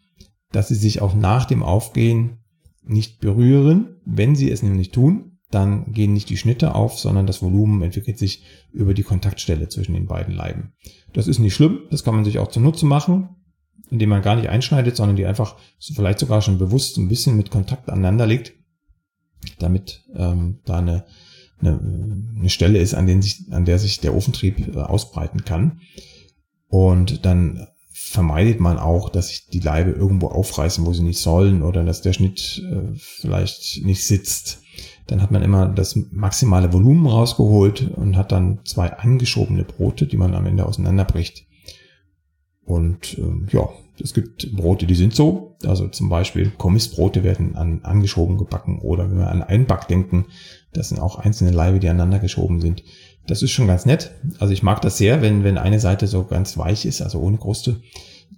dass 0.52 0.68
sie 0.68 0.74
sich 0.74 1.02
auch 1.02 1.14
nach 1.14 1.44
dem 1.44 1.62
Aufgehen 1.62 2.38
nicht 2.82 3.20
berühren. 3.20 3.96
Wenn 4.04 4.36
sie 4.36 4.50
es 4.50 4.62
nämlich 4.62 4.90
tun, 4.90 5.38
dann 5.50 5.92
gehen 5.92 6.12
nicht 6.12 6.30
die 6.30 6.36
Schnitte 6.36 6.74
auf, 6.74 6.98
sondern 6.98 7.26
das 7.26 7.42
Volumen 7.42 7.82
entwickelt 7.82 8.18
sich 8.18 8.42
über 8.72 8.94
die 8.94 9.02
Kontaktstelle 9.02 9.68
zwischen 9.68 9.94
den 9.94 10.06
beiden 10.06 10.34
Leiben. 10.34 10.72
Das 11.12 11.28
ist 11.28 11.38
nicht 11.38 11.54
schlimm, 11.54 11.80
das 11.90 12.02
kann 12.02 12.14
man 12.14 12.24
sich 12.24 12.38
auch 12.38 12.48
zunutze 12.48 12.86
machen, 12.86 13.28
indem 13.90 14.10
man 14.10 14.22
gar 14.22 14.36
nicht 14.36 14.48
einschneidet, 14.48 14.96
sondern 14.96 15.16
die 15.16 15.26
einfach 15.26 15.56
vielleicht 15.94 16.18
sogar 16.18 16.42
schon 16.42 16.58
bewusst 16.58 16.96
ein 16.96 17.08
bisschen 17.08 17.36
mit 17.36 17.50
Kontakt 17.50 17.88
aneinander 17.88 18.26
legt, 18.26 18.54
damit 19.58 20.04
ähm, 20.14 20.60
da 20.64 20.78
eine, 20.78 21.04
eine, 21.60 21.80
eine 22.38 22.50
Stelle 22.50 22.78
ist, 22.78 22.94
an, 22.94 23.06
den 23.06 23.22
sich, 23.22 23.44
an 23.50 23.64
der 23.64 23.78
sich 23.78 24.00
der 24.00 24.14
Ofentrieb 24.14 24.74
äh, 24.74 24.80
ausbreiten 24.80 25.44
kann. 25.44 25.80
Und 26.68 27.24
dann 27.24 27.68
vermeidet 27.92 28.60
man 28.60 28.78
auch, 28.78 29.08
dass 29.08 29.28
sich 29.28 29.46
die 29.46 29.60
Leibe 29.60 29.92
irgendwo 29.92 30.28
aufreißen, 30.28 30.84
wo 30.84 30.92
sie 30.92 31.02
nicht 31.02 31.20
sollen 31.20 31.62
oder 31.62 31.84
dass 31.84 32.02
der 32.02 32.12
Schnitt 32.12 32.62
äh, 32.68 32.96
vielleicht 32.96 33.84
nicht 33.84 34.04
sitzt. 34.04 34.60
Dann 35.06 35.22
hat 35.22 35.30
man 35.30 35.42
immer 35.42 35.68
das 35.68 35.96
maximale 36.10 36.72
Volumen 36.72 37.06
rausgeholt 37.06 37.90
und 37.94 38.16
hat 38.16 38.32
dann 38.32 38.60
zwei 38.64 38.92
angeschobene 38.92 39.64
Brote, 39.64 40.06
die 40.06 40.16
man 40.16 40.34
am 40.34 40.46
Ende 40.46 40.66
auseinanderbricht. 40.66 41.46
Und 42.64 43.18
ähm, 43.18 43.48
ja, 43.52 43.68
es 44.02 44.14
gibt 44.14 44.54
Brote, 44.56 44.86
die 44.86 44.94
sind 44.94 45.14
so. 45.14 45.56
Also 45.64 45.88
zum 45.88 46.08
Beispiel 46.08 46.50
Kommissbrote 46.50 47.22
werden 47.22 47.56
an, 47.56 47.80
angeschoben 47.82 48.38
gebacken 48.38 48.80
oder 48.80 49.10
wenn 49.10 49.18
wir 49.18 49.30
an 49.30 49.42
Einback 49.42 49.88
denken, 49.88 50.26
das 50.72 50.88
sind 50.88 50.98
auch 50.98 51.18
einzelne 51.18 51.52
Leibe, 51.52 51.78
die 51.78 51.88
aneinander 51.88 52.18
geschoben 52.18 52.60
sind. 52.60 52.82
Das 53.26 53.42
ist 53.42 53.52
schon 53.52 53.66
ganz 53.66 53.86
nett. 53.86 54.12
Also 54.38 54.52
ich 54.52 54.62
mag 54.62 54.82
das 54.82 54.98
sehr, 54.98 55.22
wenn, 55.22 55.44
wenn 55.44 55.58
eine 55.58 55.80
Seite 55.80 56.06
so 56.06 56.24
ganz 56.24 56.58
weich 56.58 56.84
ist, 56.84 57.00
also 57.00 57.20
ohne 57.20 57.38
Kruste, 57.38 57.80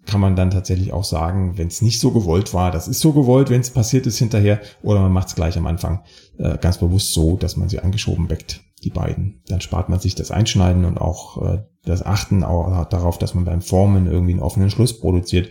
kann 0.04 0.21
man 0.21 0.37
dann 0.37 0.50
tatsächlich 0.50 0.92
auch 0.92 1.04
sagen, 1.04 1.59
wenn 1.59 1.68
es 1.68 1.83
nicht 1.83 2.00
so 2.00 2.12
gewollt 2.12 2.54
war, 2.54 2.71
das 2.71 2.87
ist 2.87 3.00
so 3.00 3.12
gewollt, 3.12 3.50
wenn 3.50 3.61
es 3.61 3.71
passiert 3.71 4.06
ist 4.06 4.18
hinterher, 4.18 4.61
oder 4.83 5.00
man 5.00 5.12
macht 5.12 5.28
es 5.28 5.35
gleich 5.35 5.56
am 5.56 5.66
Anfang 5.66 6.04
äh, 6.38 6.59
ganz 6.59 6.78
bewusst 6.78 7.12
so, 7.12 7.37
dass 7.37 7.56
man 7.56 7.68
sie 7.68 7.80
angeschoben 7.80 8.28
weckt, 8.30 8.61
die 8.85 8.90
beiden. 8.90 9.42
Dann 9.49 9.61
spart 9.61 9.88
man 9.88 9.99
sich 9.99 10.14
das 10.14 10.30
Einschneiden 10.30 10.85
und 10.85 10.99
auch 10.99 11.42
äh, 11.42 11.59
das 11.87 12.05
Achten 12.05 12.43
auch 12.45 12.85
darauf, 12.87 13.16
dass 13.16 13.35
man 13.35 13.45
beim 13.45 13.62
Formen 13.62 14.07
irgendwie 14.07 14.33
einen 14.33 14.43
offenen 14.43 14.71
Schluss 14.71 15.00
produziert. 15.00 15.49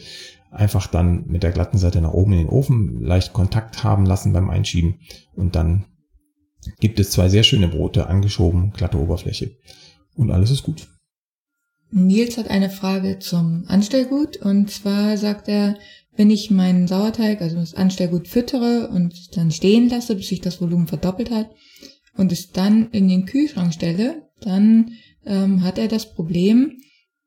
Einfach 0.52 0.88
dann 0.88 1.26
mit 1.28 1.44
der 1.44 1.52
glatten 1.52 1.78
Seite 1.78 2.02
nach 2.02 2.14
oben 2.14 2.34
in 2.34 2.40
den 2.40 2.50
Ofen 2.50 3.02
leicht 3.02 3.34
Kontakt 3.34 3.84
haben 3.84 4.06
lassen 4.06 4.34
beim 4.34 4.50
Einschieben 4.50 5.00
und 5.36 5.56
dann 5.56 5.86
gibt 6.80 7.00
es 7.00 7.12
zwei 7.12 7.30
sehr 7.30 7.44
schöne 7.44 7.68
Brote, 7.68 8.08
angeschoben, 8.08 8.72
glatte 8.72 9.00
Oberfläche. 9.00 9.58
Und 10.16 10.32
alles 10.32 10.52
ist 10.52 10.64
gut. 10.64 10.88
Nils 11.92 12.38
hat 12.38 12.50
eine 12.50 12.70
Frage 12.70 13.20
zum 13.20 13.66
Anstellgut 13.68 14.38
und 14.38 14.72
zwar 14.72 15.18
sagt 15.18 15.48
er, 15.48 15.78
wenn 16.18 16.30
ich 16.30 16.52
meinen 16.52 16.88
Sauerteig, 16.88 17.42
also 17.42 17.58
das 17.58 17.76
Anstellgut 17.76 18.28
füttere 18.28 18.90
und 18.90 19.38
dann 19.38 19.52
stehen 19.52 19.90
lasse, 19.90 20.16
bis 20.16 20.30
sich 20.30 20.42
das 20.42 20.62
Volumen 20.62 20.88
verdoppelt 20.88 21.32
hat 21.32 21.50
und 22.18 22.32
es 22.32 22.52
dann 22.52 22.90
in 22.92 23.08
den 23.08 23.26
Kühlschrank 23.26 23.74
stelle, 23.74 24.30
dann 24.42 24.92
ähm, 25.26 25.64
hat 25.64 25.78
er 25.78 25.88
das 25.88 26.14
Problem, 26.14 26.78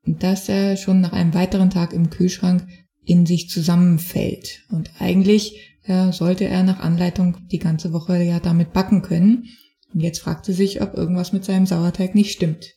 dass 0.06 0.48
er 0.48 0.76
schon 0.76 1.00
nach 1.00 1.12
einem 1.12 1.34
weiteren 1.34 1.70
Tag 1.70 1.92
im 1.92 2.10
Kühlschrank 2.10 2.66
in 3.04 3.26
sich 3.26 3.48
zusammenfällt. 3.48 4.64
Und 4.70 4.90
eigentlich 4.98 5.78
äh, 5.84 6.12
sollte 6.12 6.44
er 6.44 6.62
nach 6.62 6.80
Anleitung 6.80 7.36
die 7.50 7.58
ganze 7.58 7.92
Woche 7.92 8.22
ja 8.22 8.40
damit 8.40 8.72
backen 8.72 9.02
können. 9.02 9.48
Und 9.92 10.00
jetzt 10.00 10.20
fragt 10.20 10.48
er 10.48 10.54
sich, 10.54 10.82
ob 10.82 10.94
irgendwas 10.94 11.32
mit 11.32 11.44
seinem 11.44 11.66
Sauerteig 11.66 12.14
nicht 12.14 12.32
stimmt. 12.32 12.74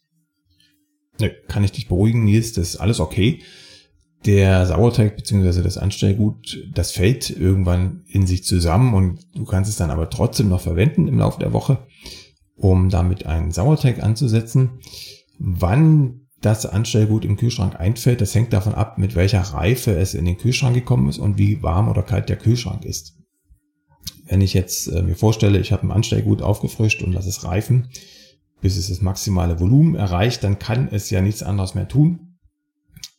Ne, 1.19 1.31
kann 1.47 1.63
ich 1.63 1.73
dich 1.73 1.87
beruhigen, 1.87 2.23
Nils, 2.23 2.53
das 2.53 2.69
ist 2.69 2.75
alles 2.77 2.99
okay. 2.99 3.41
Der 4.25 4.65
Sauerteig 4.65 5.17
bzw. 5.17 5.61
das 5.61 5.77
Anstellgut, 5.77 6.63
das 6.73 6.91
fällt 6.91 7.29
irgendwann 7.29 8.03
in 8.07 8.27
sich 8.27 8.43
zusammen 8.43 8.93
und 8.93 9.19
du 9.35 9.45
kannst 9.45 9.69
es 9.69 9.77
dann 9.77 9.91
aber 9.91 10.09
trotzdem 10.09 10.47
noch 10.47 10.61
verwenden 10.61 11.07
im 11.07 11.17
Laufe 11.17 11.39
der 11.39 11.53
Woche, 11.53 11.85
um 12.61 12.89
damit 12.89 13.25
einen 13.25 13.51
Sauerteig 13.51 14.03
anzusetzen. 14.03 14.79
Wann 15.39 16.27
das 16.41 16.65
Anstellgut 16.65 17.25
im 17.25 17.37
Kühlschrank 17.37 17.79
einfällt, 17.79 18.21
das 18.21 18.33
hängt 18.33 18.53
davon 18.53 18.73
ab, 18.73 18.97
mit 18.97 19.15
welcher 19.15 19.41
Reife 19.41 19.95
es 19.95 20.13
in 20.13 20.25
den 20.25 20.37
Kühlschrank 20.37 20.75
gekommen 20.75 21.09
ist 21.09 21.17
und 21.17 21.37
wie 21.37 21.61
warm 21.61 21.89
oder 21.89 22.03
kalt 22.03 22.29
der 22.29 22.37
Kühlschrank 22.37 22.85
ist. 22.85 23.17
Wenn 24.25 24.41
ich 24.41 24.53
jetzt 24.53 24.87
äh, 24.87 25.01
mir 25.01 25.15
vorstelle, 25.15 25.59
ich 25.59 25.71
habe 25.71 25.85
ein 25.85 25.91
Anstellgut 25.91 26.41
aufgefrischt 26.41 27.03
und 27.03 27.13
lasse 27.13 27.29
es 27.29 27.43
reifen, 27.43 27.89
bis 28.61 28.77
es 28.77 28.89
das 28.89 29.01
maximale 29.01 29.59
Volumen 29.59 29.95
erreicht, 29.95 30.43
dann 30.43 30.59
kann 30.59 30.87
es 30.91 31.09
ja 31.09 31.21
nichts 31.21 31.43
anderes 31.43 31.75
mehr 31.75 31.87
tun. 31.87 32.37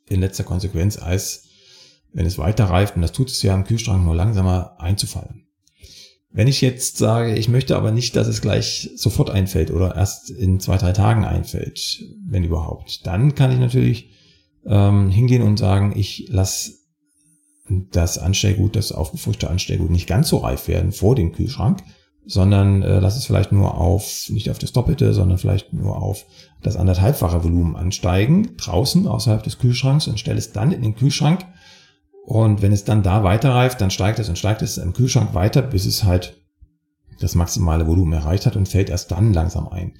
In 0.09 0.21
letzter 0.21 0.45
Konsequenz, 0.45 0.99
als 0.99 1.49
wenn 2.13 2.27
es 2.27 2.39
weiter 2.39 2.67
reift, 2.67 2.97
und 2.97 3.03
das 3.03 3.13
tut 3.13 3.31
es 3.31 3.43
ja 3.43 3.55
im 3.55 3.65
Kühlschrank 3.65 4.05
nur 4.05 4.15
langsamer 4.15 4.81
einzufallen. 4.81 5.47
Wenn 6.35 6.49
ich 6.49 6.63
jetzt 6.63 6.97
sage, 6.97 7.35
ich 7.35 7.49
möchte 7.49 7.77
aber 7.77 7.91
nicht, 7.91 8.17
dass 8.17 8.27
es 8.27 8.41
gleich 8.41 8.91
sofort 8.97 9.29
einfällt 9.29 9.71
oder 9.71 9.95
erst 9.95 10.31
in 10.31 10.61
zwei, 10.61 10.79
drei 10.79 10.93
Tagen 10.93 11.25
einfällt, 11.25 12.03
wenn 12.27 12.45
überhaupt, 12.45 13.07
dann 13.07 13.35
kann 13.35 13.53
ich 13.53 13.59
natürlich 13.59 14.11
ähm, 14.65 15.11
hingehen 15.11 15.43
und 15.43 15.59
sagen, 15.59 15.93
ich 15.95 16.29
lasse 16.31 16.73
das 17.69 18.19
Anstellgut, 18.19 18.77
das 18.77 18.93
aufgefrischte 18.93 19.51
Anstellgut 19.51 19.91
nicht 19.91 20.07
ganz 20.07 20.29
so 20.29 20.39
reif 20.39 20.69
werden 20.69 20.93
vor 20.93 21.15
dem 21.15 21.33
Kühlschrank, 21.33 21.83
sondern 22.25 22.83
äh, 22.83 23.01
lass 23.01 23.17
es 23.17 23.27
vielleicht 23.27 23.53
nur 23.53 23.77
auf, 23.77 24.27
nicht 24.29 24.51
auf 24.51 24.59
das 24.59 24.73
Doppelte, 24.73 25.13
sondern 25.13 25.39
vielleicht 25.39 25.73
nur 25.73 26.01
auf 26.01 26.25
das 26.63 26.77
anderthalbfache 26.77 27.45
Volumen 27.45 27.77
ansteigen, 27.77 28.57
draußen 28.57 29.07
außerhalb 29.07 29.43
des 29.43 29.59
Kühlschranks 29.59 30.07
und 30.07 30.21
stelle 30.21 30.39
es 30.39 30.53
dann 30.53 30.73
in 30.73 30.83
den 30.83 30.95
Kühlschrank. 30.95 31.45
Und 32.25 32.63
wenn 32.63 32.73
es 32.73 32.85
dann 32.85 33.03
da 33.03 33.25
weiterreift, 33.25 33.81
dann 33.81 33.91
steigt 33.91 34.19
es 34.19 34.29
und 34.29 34.39
steigt 34.39 34.63
es 34.63 34.79
im 34.79 34.93
Kühlschrank 34.93 35.35
weiter, 35.35 35.61
bis 35.61 35.87
es 35.87 36.05
halt 36.05 36.41
das 37.21 37.35
maximale 37.35 37.87
Volumen 37.87 38.13
erreicht 38.13 38.47
hat 38.47 38.57
und 38.57 38.69
fällt 38.69 38.91
erst 38.91 39.11
dann 39.11 39.33
langsam 39.33 39.69
ein. 39.69 39.95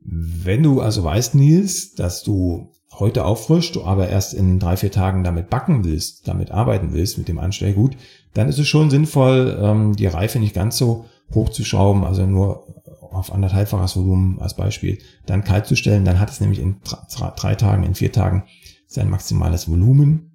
Wenn 0.00 0.62
du 0.62 0.80
also 0.80 1.04
weißt, 1.04 1.34
Nils, 1.34 1.94
dass 1.94 2.22
du 2.22 2.72
heute 2.98 3.24
auffrischt, 3.24 3.76
du 3.76 3.84
aber 3.84 4.08
erst 4.08 4.34
in 4.34 4.58
drei, 4.58 4.76
vier 4.76 4.90
Tagen 4.90 5.24
damit 5.24 5.50
backen 5.50 5.84
willst, 5.84 6.28
damit 6.28 6.50
arbeiten 6.50 6.92
willst 6.92 7.18
mit 7.18 7.28
dem 7.28 7.38
Anstellgut, 7.38 7.96
dann 8.34 8.48
ist 8.48 8.58
es 8.58 8.68
schon 8.68 8.90
sinnvoll, 8.90 9.56
ähm, 9.60 9.96
die 9.96 10.06
Reife 10.06 10.38
nicht 10.38 10.54
ganz 10.54 10.76
so 10.76 11.06
hochzuschrauben, 11.32 12.04
also 12.04 12.26
nur 12.26 12.66
auf 13.12 13.32
anderthalbfaches 13.32 13.96
Volumen 13.96 14.40
als 14.40 14.54
Beispiel, 14.54 14.98
dann 15.26 15.44
kalt 15.44 15.66
zu 15.66 15.76
stellen, 15.76 16.04
dann 16.04 16.18
hat 16.18 16.30
es 16.30 16.40
nämlich 16.40 16.60
in 16.60 16.76
drei 17.36 17.54
Tagen, 17.54 17.84
in 17.84 17.94
vier 17.94 18.12
Tagen 18.12 18.44
sein 18.86 19.08
maximales 19.08 19.68
Volumen, 19.68 20.31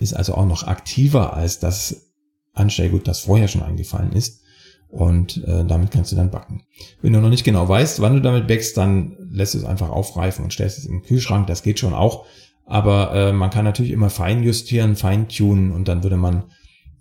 ist 0.00 0.14
also 0.14 0.34
auch 0.34 0.46
noch 0.46 0.66
aktiver 0.66 1.34
als 1.34 1.58
das 1.58 2.12
Anstellgut, 2.52 3.08
das 3.08 3.20
vorher 3.20 3.48
schon 3.48 3.62
eingefallen 3.62 4.12
ist 4.12 4.42
und 4.88 5.42
äh, 5.44 5.64
damit 5.64 5.90
kannst 5.90 6.12
du 6.12 6.16
dann 6.16 6.30
backen. 6.30 6.64
Wenn 7.00 7.14
du 7.14 7.20
noch 7.20 7.30
nicht 7.30 7.44
genau 7.44 7.66
weißt, 7.66 8.00
wann 8.00 8.14
du 8.14 8.20
damit 8.20 8.46
backst, 8.46 8.76
dann 8.76 9.16
lässt 9.30 9.54
es 9.54 9.64
einfach 9.64 9.88
aufreifen 9.88 10.44
und 10.44 10.52
stellst 10.52 10.78
es 10.78 10.84
im 10.84 11.02
Kühlschrank, 11.02 11.46
das 11.46 11.62
geht 11.62 11.78
schon 11.78 11.94
auch, 11.94 12.26
aber 12.66 13.14
äh, 13.14 13.32
man 13.32 13.50
kann 13.50 13.64
natürlich 13.64 13.92
immer 13.92 14.10
fein 14.10 14.42
justieren, 14.42 14.96
fein 14.96 15.26
und 15.40 15.88
dann 15.88 16.02
würde 16.02 16.18
man 16.18 16.44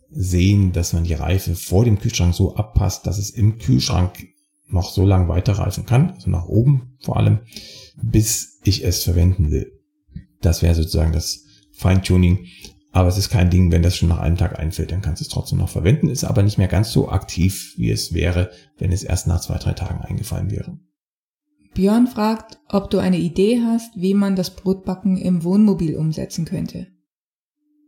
sehen, 0.09 0.71
dass 0.71 0.93
man 0.93 1.03
die 1.03 1.13
Reife 1.13 1.55
vor 1.55 1.85
dem 1.85 1.99
Kühlschrank 1.99 2.33
so 2.33 2.55
abpasst, 2.55 3.07
dass 3.07 3.17
es 3.17 3.29
im 3.29 3.57
Kühlschrank 3.57 4.27
noch 4.67 4.89
so 4.89 5.05
lang 5.05 5.27
weiterreifen 5.27 5.85
kann, 5.85 6.11
also 6.11 6.29
nach 6.29 6.45
oben 6.45 6.97
vor 7.01 7.17
allem, 7.17 7.39
bis 8.01 8.59
ich 8.63 8.85
es 8.85 9.03
verwenden 9.03 9.51
will. 9.51 9.71
Das 10.41 10.61
wäre 10.61 10.75
sozusagen 10.75 11.11
das 11.11 11.45
Feintuning. 11.71 12.47
Aber 12.91 13.07
es 13.07 13.17
ist 13.17 13.29
kein 13.29 13.49
Ding, 13.49 13.71
wenn 13.71 13.83
das 13.83 13.95
schon 13.95 14.09
nach 14.09 14.19
einem 14.19 14.37
Tag 14.37 14.59
einfällt, 14.59 14.91
dann 14.91 15.01
kannst 15.01 15.21
du 15.21 15.23
es 15.23 15.29
trotzdem 15.29 15.59
noch 15.59 15.69
verwenden, 15.69 16.09
ist 16.09 16.25
aber 16.25 16.43
nicht 16.43 16.57
mehr 16.57 16.67
ganz 16.67 16.91
so 16.91 17.09
aktiv, 17.09 17.73
wie 17.77 17.89
es 17.89 18.13
wäre, 18.13 18.51
wenn 18.77 18.91
es 18.91 19.03
erst 19.03 19.27
nach 19.27 19.39
zwei, 19.39 19.57
drei 19.57 19.71
Tagen 19.73 20.01
eingefallen 20.01 20.51
wäre. 20.51 20.77
Björn 21.73 22.07
fragt, 22.07 22.59
ob 22.67 22.89
du 22.89 22.99
eine 22.99 23.17
Idee 23.17 23.61
hast, 23.65 23.95
wie 23.95 24.13
man 24.13 24.35
das 24.35 24.49
Brotbacken 24.55 25.15
im 25.15 25.45
Wohnmobil 25.45 25.95
umsetzen 25.95 26.43
könnte. 26.43 26.87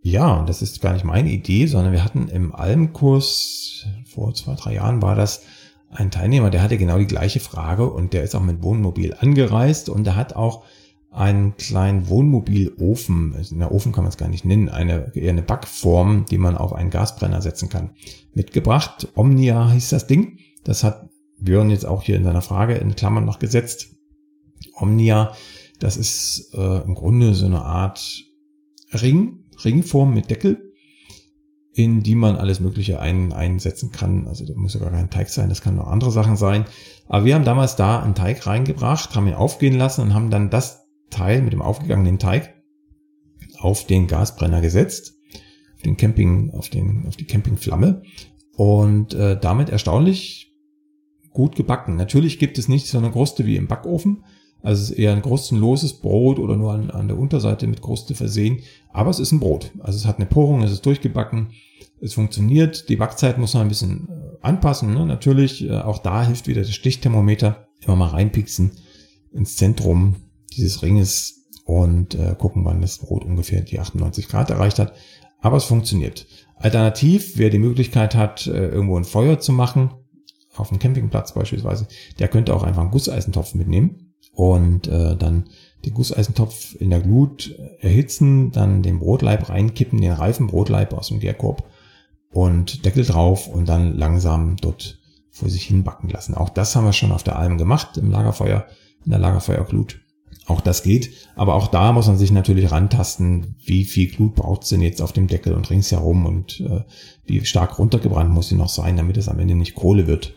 Ja, 0.03 0.37
und 0.39 0.47
das 0.47 0.61
ist 0.61 0.81
gar 0.81 0.93
nicht 0.93 1.03
meine 1.03 1.31
Idee, 1.31 1.65
sondern 1.65 1.91
wir 1.91 2.03
hatten 2.03 2.29
im 2.29 2.55
Almkurs, 2.55 3.85
vor 4.05 4.33
zwei, 4.33 4.55
drei 4.55 4.75
Jahren 4.75 5.01
war 5.01 5.15
das, 5.15 5.43
ein 5.89 6.11
Teilnehmer, 6.11 6.49
der 6.49 6.61
hatte 6.61 6.77
genau 6.77 6.97
die 6.97 7.07
gleiche 7.07 7.39
Frage 7.39 7.89
und 7.89 8.13
der 8.13 8.23
ist 8.23 8.35
auch 8.35 8.41
mit 8.41 8.63
Wohnmobil 8.63 9.15
angereist 9.19 9.89
und 9.89 10.05
der 10.05 10.15
hat 10.15 10.35
auch 10.35 10.63
einen 11.13 11.55
kleinen 11.57 12.07
Wohnmobilofen, 12.09 13.35
in 13.51 13.59
der 13.59 13.71
Ofen 13.71 13.91
kann 13.91 14.03
man 14.03 14.09
es 14.09 14.17
gar 14.17 14.29
nicht 14.29 14.45
nennen, 14.45 14.69
eine, 14.69 15.15
eher 15.15 15.29
eine 15.29 15.43
Backform, 15.43 16.25
die 16.25 16.39
man 16.39 16.57
auf 16.57 16.73
einen 16.73 16.89
Gasbrenner 16.89 17.41
setzen 17.41 17.69
kann, 17.69 17.91
mitgebracht. 18.33 19.07
Omnia 19.15 19.71
hieß 19.71 19.89
das 19.89 20.07
Ding. 20.07 20.39
Das 20.63 20.83
hat 20.83 21.09
Björn 21.39 21.69
jetzt 21.69 21.85
auch 21.85 22.03
hier 22.03 22.15
in 22.15 22.23
seiner 22.23 22.41
Frage 22.41 22.75
in 22.75 22.95
Klammern 22.95 23.25
noch 23.25 23.39
gesetzt. 23.39 23.95
Omnia, 24.75 25.33
das 25.79 25.97
ist 25.97 26.51
äh, 26.55 26.81
im 26.81 26.95
Grunde 26.95 27.35
so 27.35 27.45
eine 27.45 27.61
Art 27.61 28.25
Ring, 28.91 29.43
Ringform 29.63 30.13
mit 30.13 30.31
Deckel, 30.31 30.73
in 31.73 32.01
die 32.01 32.15
man 32.15 32.37
alles 32.37 32.59
Mögliche 32.59 32.99
ein, 32.99 33.33
einsetzen 33.33 33.91
kann. 33.91 34.27
Also 34.27 34.45
da 34.45 34.53
muss 34.55 34.73
ja 34.73 34.79
gar 34.79 34.91
kein 34.91 35.09
Teig 35.09 35.29
sein, 35.29 35.49
das 35.49 35.61
kann 35.61 35.79
auch 35.79 35.87
andere 35.87 36.11
Sachen 36.11 36.37
sein. 36.37 36.65
Aber 37.07 37.25
wir 37.25 37.35
haben 37.35 37.45
damals 37.45 37.75
da 37.75 38.01
einen 38.01 38.15
Teig 38.15 38.47
reingebracht, 38.47 39.15
haben 39.15 39.27
ihn 39.27 39.33
aufgehen 39.33 39.77
lassen 39.77 40.01
und 40.01 40.13
haben 40.13 40.31
dann 40.31 40.49
das 40.49 40.82
Teil 41.13 41.41
mit 41.41 41.53
dem 41.53 41.61
aufgegangenen 41.61 42.19
Teig 42.19 42.53
auf 43.59 43.85
den 43.85 44.07
Gasbrenner 44.07 44.61
gesetzt, 44.61 45.15
auf 45.75 45.81
den 45.83 45.95
Camping, 45.95 46.51
auf 46.51 46.69
den, 46.69 47.05
auf 47.07 47.15
die 47.15 47.25
Campingflamme 47.25 48.03
und 48.55 49.13
äh, 49.13 49.39
damit 49.39 49.69
erstaunlich 49.69 50.53
gut 51.31 51.55
gebacken. 51.55 51.95
Natürlich 51.95 52.39
gibt 52.39 52.57
es 52.57 52.67
nicht 52.67 52.87
so 52.87 52.97
eine 52.97 53.11
Kruste 53.11 53.45
wie 53.45 53.55
im 53.55 53.67
Backofen. 53.67 54.23
Also 54.61 54.83
es 54.83 54.91
ist 54.91 54.97
eher 54.97 55.11
ein 55.11 55.21
krustenloses 55.21 55.99
Brot 55.99 56.39
oder 56.39 56.55
nur 56.55 56.73
an, 56.73 56.89
an 56.89 57.07
der 57.07 57.17
Unterseite 57.17 57.67
mit 57.67 57.81
Kruste 57.81 58.15
versehen. 58.15 58.59
Aber 58.91 59.09
es 59.09 59.19
ist 59.19 59.31
ein 59.31 59.39
Brot. 59.39 59.71
Also 59.79 59.97
es 59.97 60.05
hat 60.05 60.17
eine 60.17 60.25
Porung, 60.25 60.63
es 60.63 60.71
ist 60.71 60.85
durchgebacken, 60.85 61.51
es 61.99 62.13
funktioniert. 62.13 62.87
Die 62.87 62.95
Backzeit 62.95 63.37
muss 63.37 63.53
man 63.53 63.63
ein 63.63 63.69
bisschen 63.69 64.07
äh, 64.09 64.37
anpassen. 64.41 64.93
Ne? 64.93 65.05
Natürlich, 65.05 65.67
äh, 65.67 65.79
auch 65.79 65.99
da 65.99 66.25
hilft 66.25 66.47
wieder 66.47 66.61
das 66.61 66.73
Stichthermometer. 66.73 67.67
Immer 67.81 67.97
mal 67.97 68.09
reinpixen 68.09 68.71
ins 69.33 69.57
Zentrum 69.57 70.15
dieses 70.55 70.81
Ringes 70.81 71.45
und 71.65 72.15
äh, 72.15 72.35
gucken, 72.37 72.65
wann 72.65 72.81
das 72.81 72.97
Brot 72.97 73.23
ungefähr 73.23 73.61
die 73.61 73.79
98 73.79 74.27
Grad 74.27 74.49
erreicht 74.49 74.79
hat. 74.79 74.93
Aber 75.39 75.57
es 75.57 75.65
funktioniert. 75.65 76.25
Alternativ, 76.55 77.37
wer 77.37 77.49
die 77.49 77.59
Möglichkeit 77.59 78.15
hat, 78.15 78.47
äh, 78.47 78.69
irgendwo 78.69 78.97
ein 78.97 79.05
Feuer 79.05 79.39
zu 79.39 79.51
machen, 79.51 79.91
auf 80.55 80.69
dem 80.69 80.79
Campingplatz 80.79 81.33
beispielsweise, 81.33 81.87
der 82.19 82.27
könnte 82.27 82.55
auch 82.55 82.63
einfach 82.63 82.81
einen 82.81 82.91
Gusseisentopf 82.91 83.55
mitnehmen 83.55 84.13
und 84.33 84.87
äh, 84.87 85.15
dann 85.15 85.45
den 85.85 85.93
Gusseisentopf 85.93 86.75
in 86.75 86.89
der 86.89 87.01
Glut 87.01 87.55
erhitzen, 87.79 88.51
dann 88.51 88.83
den 88.83 88.99
Brotleib 88.99 89.49
reinkippen, 89.49 89.99
den 89.99 90.13
reifen 90.13 90.47
Brotleib 90.47 90.93
aus 90.93 91.09
dem 91.09 91.19
Gärkorb 91.19 91.63
und 92.31 92.85
Deckel 92.85 93.03
drauf 93.03 93.47
und 93.47 93.67
dann 93.67 93.97
langsam 93.97 94.55
dort 94.57 94.99
vor 95.29 95.49
sich 95.49 95.65
hin 95.65 95.83
backen 95.83 96.09
lassen. 96.09 96.35
Auch 96.35 96.49
das 96.49 96.75
haben 96.75 96.85
wir 96.85 96.93
schon 96.93 97.11
auf 97.11 97.23
der 97.23 97.37
Alm 97.37 97.57
gemacht 97.57 97.97
im 97.97 98.11
Lagerfeuer, 98.11 98.67
in 99.03 99.11
der 99.11 99.19
Lagerfeuerglut. 99.19 99.99
Auch 100.45 100.59
das 100.59 100.83
geht, 100.83 101.11
aber 101.35 101.55
auch 101.55 101.67
da 101.67 101.93
muss 101.93 102.07
man 102.07 102.17
sich 102.17 102.31
natürlich 102.31 102.69
rantasten, 102.71 103.55
wie 103.63 103.85
viel 103.85 104.11
Glut 104.11 104.35
braucht 104.35 104.63
es 104.63 104.69
denn 104.69 104.81
jetzt 104.81 105.01
auf 105.01 105.13
dem 105.13 105.27
Deckel 105.27 105.53
und 105.53 105.69
ringsherum 105.69 106.25
und 106.25 106.59
äh, 106.59 106.81
wie 107.25 107.45
stark 107.45 107.79
runtergebrannt 107.79 108.29
muss 108.29 108.49
sie 108.49 108.55
noch 108.55 108.67
sein, 108.67 108.97
damit 108.97 109.15
es 109.15 109.29
am 109.29 109.39
Ende 109.39 109.55
nicht 109.55 109.73
Kohle 109.73 110.05
wird 110.05 110.33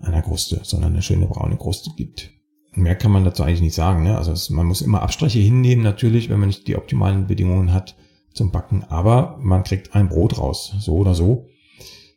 an 0.00 0.12
der 0.12 0.22
Kruste, 0.22 0.60
sondern 0.64 0.92
eine 0.92 1.02
schöne 1.02 1.26
braune 1.26 1.56
Kruste 1.56 1.90
gibt. 1.96 2.32
Mehr 2.72 2.96
kann 2.96 3.12
man 3.12 3.24
dazu 3.24 3.42
eigentlich 3.44 3.60
nicht 3.60 3.74
sagen. 3.74 4.02
Ne? 4.02 4.16
Also 4.16 4.32
es, 4.32 4.50
man 4.50 4.66
muss 4.66 4.82
immer 4.82 5.02
Abstriche 5.02 5.38
hinnehmen 5.38 5.82
natürlich, 5.82 6.28
wenn 6.28 6.40
man 6.40 6.48
nicht 6.48 6.66
die 6.66 6.76
optimalen 6.76 7.26
Bedingungen 7.26 7.72
hat 7.72 7.96
zum 8.32 8.50
Backen, 8.50 8.84
aber 8.84 9.38
man 9.40 9.64
kriegt 9.64 9.94
ein 9.94 10.08
Brot 10.08 10.38
raus, 10.38 10.74
so 10.80 10.96
oder 10.96 11.14
so. 11.14 11.46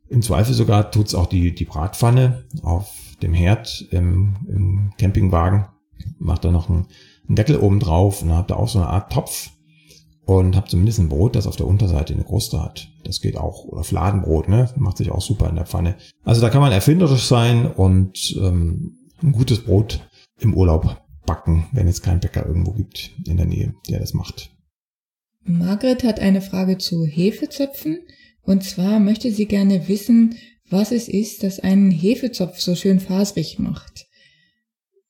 Im 0.10 0.22
Zweifel 0.22 0.54
sogar 0.54 0.92
tut's 0.92 1.16
auch 1.16 1.28
die, 1.28 1.56
die 1.56 1.66
Bratpfanne 1.66 2.44
auf 2.64 2.94
dem 3.22 3.34
Herd 3.34 3.88
im, 3.92 4.36
im 4.48 4.92
Campingwagen, 4.98 5.66
macht 6.20 6.44
da 6.44 6.52
noch 6.52 6.70
einen, 6.70 6.88
einen 7.32 7.38
Deckel 7.38 7.58
oben 7.58 7.80
drauf 7.80 8.22
und 8.22 8.28
dann 8.28 8.38
habt 8.38 8.52
ihr 8.52 8.58
auch 8.58 8.68
so 8.68 8.80
eine 8.80 8.90
Art 8.90 9.12
Topf 9.12 9.52
und 10.26 10.58
habt 10.58 10.70
zumindest 10.70 11.00
ein 11.00 11.08
Brot, 11.08 11.36
das 11.36 11.48
auf 11.48 11.56
der 11.56 11.66
Unterseite 11.66 12.14
eine 12.14 12.26
Kruste 12.26 12.62
hat. 12.62 12.90
Das 13.06 13.22
geht 13.22 13.38
auch. 13.38 13.64
Oder 13.66 13.86
Fladenbrot, 13.86 14.50
ne? 14.50 14.70
Macht 14.76 14.98
sich 14.98 15.12
auch 15.12 15.22
super 15.22 15.50
in 15.50 15.56
der 15.56 15.66
Pfanne. 15.66 15.96
Also 16.26 16.42
da 16.42 16.50
kann 16.50 16.60
man 16.60 16.74
erfinderisch 16.74 17.24
sein 17.24 17.66
und 17.66 18.36
ähm, 18.38 18.98
ein 19.24 19.32
gutes 19.32 19.64
Brot 19.64 20.02
im 20.40 20.54
Urlaub 20.54 21.02
backen, 21.26 21.68
wenn 21.72 21.88
es 21.88 22.02
keinen 22.02 22.20
Bäcker 22.20 22.46
irgendwo 22.46 22.74
gibt 22.74 23.12
in 23.26 23.38
der 23.38 23.46
Nähe, 23.46 23.74
der 23.90 24.00
das 24.00 24.14
macht. 24.14 24.52
Margret 25.44 26.04
hat 26.04 26.20
eine 26.20 26.42
Frage 26.42 26.78
zu 26.80 27.06
Hefezöpfen. 27.06 28.00
Und 28.44 28.64
zwar 28.66 29.00
möchte 29.00 29.32
sie 29.32 29.46
gerne 29.46 29.88
wissen, 29.88 30.36
was 30.70 30.92
es 30.92 31.08
ist, 31.08 31.44
das 31.44 31.60
einen 31.62 31.92
Hefezopf 31.92 32.60
so 32.60 32.76
schön 32.76 33.00
faserig 33.00 33.58
macht. 33.58 34.08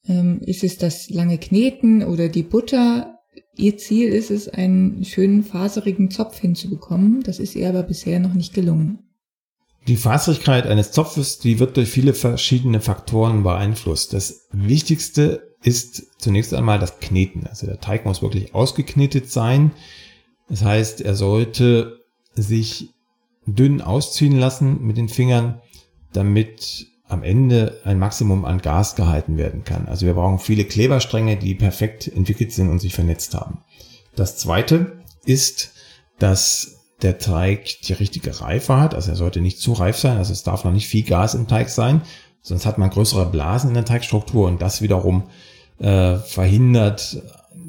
Ähm, 0.07 0.39
ist 0.41 0.63
es 0.63 0.77
das 0.77 1.09
lange 1.09 1.37
Kneten 1.37 2.03
oder 2.03 2.29
die 2.29 2.43
Butter? 2.43 3.19
Ihr 3.55 3.77
Ziel 3.77 4.09
ist 4.09 4.31
es, 4.31 4.47
einen 4.47 5.05
schönen 5.05 5.43
faserigen 5.43 6.09
Zopf 6.09 6.39
hinzubekommen. 6.39 7.21
Das 7.23 7.39
ist 7.39 7.55
ihr 7.55 7.69
aber 7.69 7.83
bisher 7.83 8.19
noch 8.19 8.33
nicht 8.33 8.53
gelungen. 8.53 8.99
Die 9.87 9.97
Faserigkeit 9.97 10.67
eines 10.67 10.91
Zopfes, 10.91 11.39
die 11.39 11.59
wird 11.59 11.75
durch 11.77 11.89
viele 11.89 12.13
verschiedene 12.13 12.81
Faktoren 12.81 13.43
beeinflusst. 13.43 14.13
Das 14.13 14.47
Wichtigste 14.51 15.55
ist 15.63 16.19
zunächst 16.19 16.53
einmal 16.53 16.79
das 16.79 16.99
Kneten. 16.99 17.47
Also 17.47 17.65
der 17.65 17.79
Teig 17.79 18.05
muss 18.05 18.21
wirklich 18.21 18.53
ausgeknetet 18.53 19.31
sein. 19.31 19.71
Das 20.49 20.63
heißt, 20.63 21.01
er 21.01 21.15
sollte 21.15 21.99
sich 22.35 22.89
dünn 23.45 23.81
ausziehen 23.81 24.37
lassen 24.37 24.85
mit 24.85 24.97
den 24.97 25.09
Fingern, 25.09 25.61
damit 26.13 26.87
am 27.11 27.23
Ende 27.23 27.81
ein 27.83 27.99
Maximum 27.99 28.45
an 28.45 28.61
Gas 28.61 28.95
gehalten 28.95 29.37
werden 29.37 29.63
kann. 29.63 29.87
Also 29.87 30.05
wir 30.05 30.13
brauchen 30.13 30.39
viele 30.39 30.63
Kleberstränge, 30.63 31.37
die 31.37 31.55
perfekt 31.55 32.07
entwickelt 32.07 32.53
sind 32.53 32.69
und 32.69 32.79
sich 32.79 32.93
vernetzt 32.93 33.35
haben. 33.35 33.59
Das 34.15 34.37
zweite 34.37 35.03
ist, 35.25 35.73
dass 36.19 36.77
der 37.01 37.17
Teig 37.17 37.81
die 37.81 37.93
richtige 37.93 38.39
Reife 38.39 38.77
hat. 38.77 38.95
Also 38.95 39.11
er 39.11 39.17
sollte 39.17 39.41
nicht 39.41 39.59
zu 39.59 39.73
reif 39.73 39.97
sein. 39.97 40.17
Also 40.17 40.31
es 40.31 40.43
darf 40.43 40.63
noch 40.63 40.71
nicht 40.71 40.87
viel 40.87 41.03
Gas 41.03 41.35
im 41.35 41.47
Teig 41.47 41.69
sein. 41.69 42.01
Sonst 42.41 42.65
hat 42.65 42.77
man 42.77 42.89
größere 42.89 43.25
Blasen 43.25 43.69
in 43.69 43.73
der 43.75 43.85
Teigstruktur 43.85 44.47
und 44.47 44.61
das 44.61 44.81
wiederum 44.81 45.23
äh, 45.79 46.15
verhindert, 46.17 47.21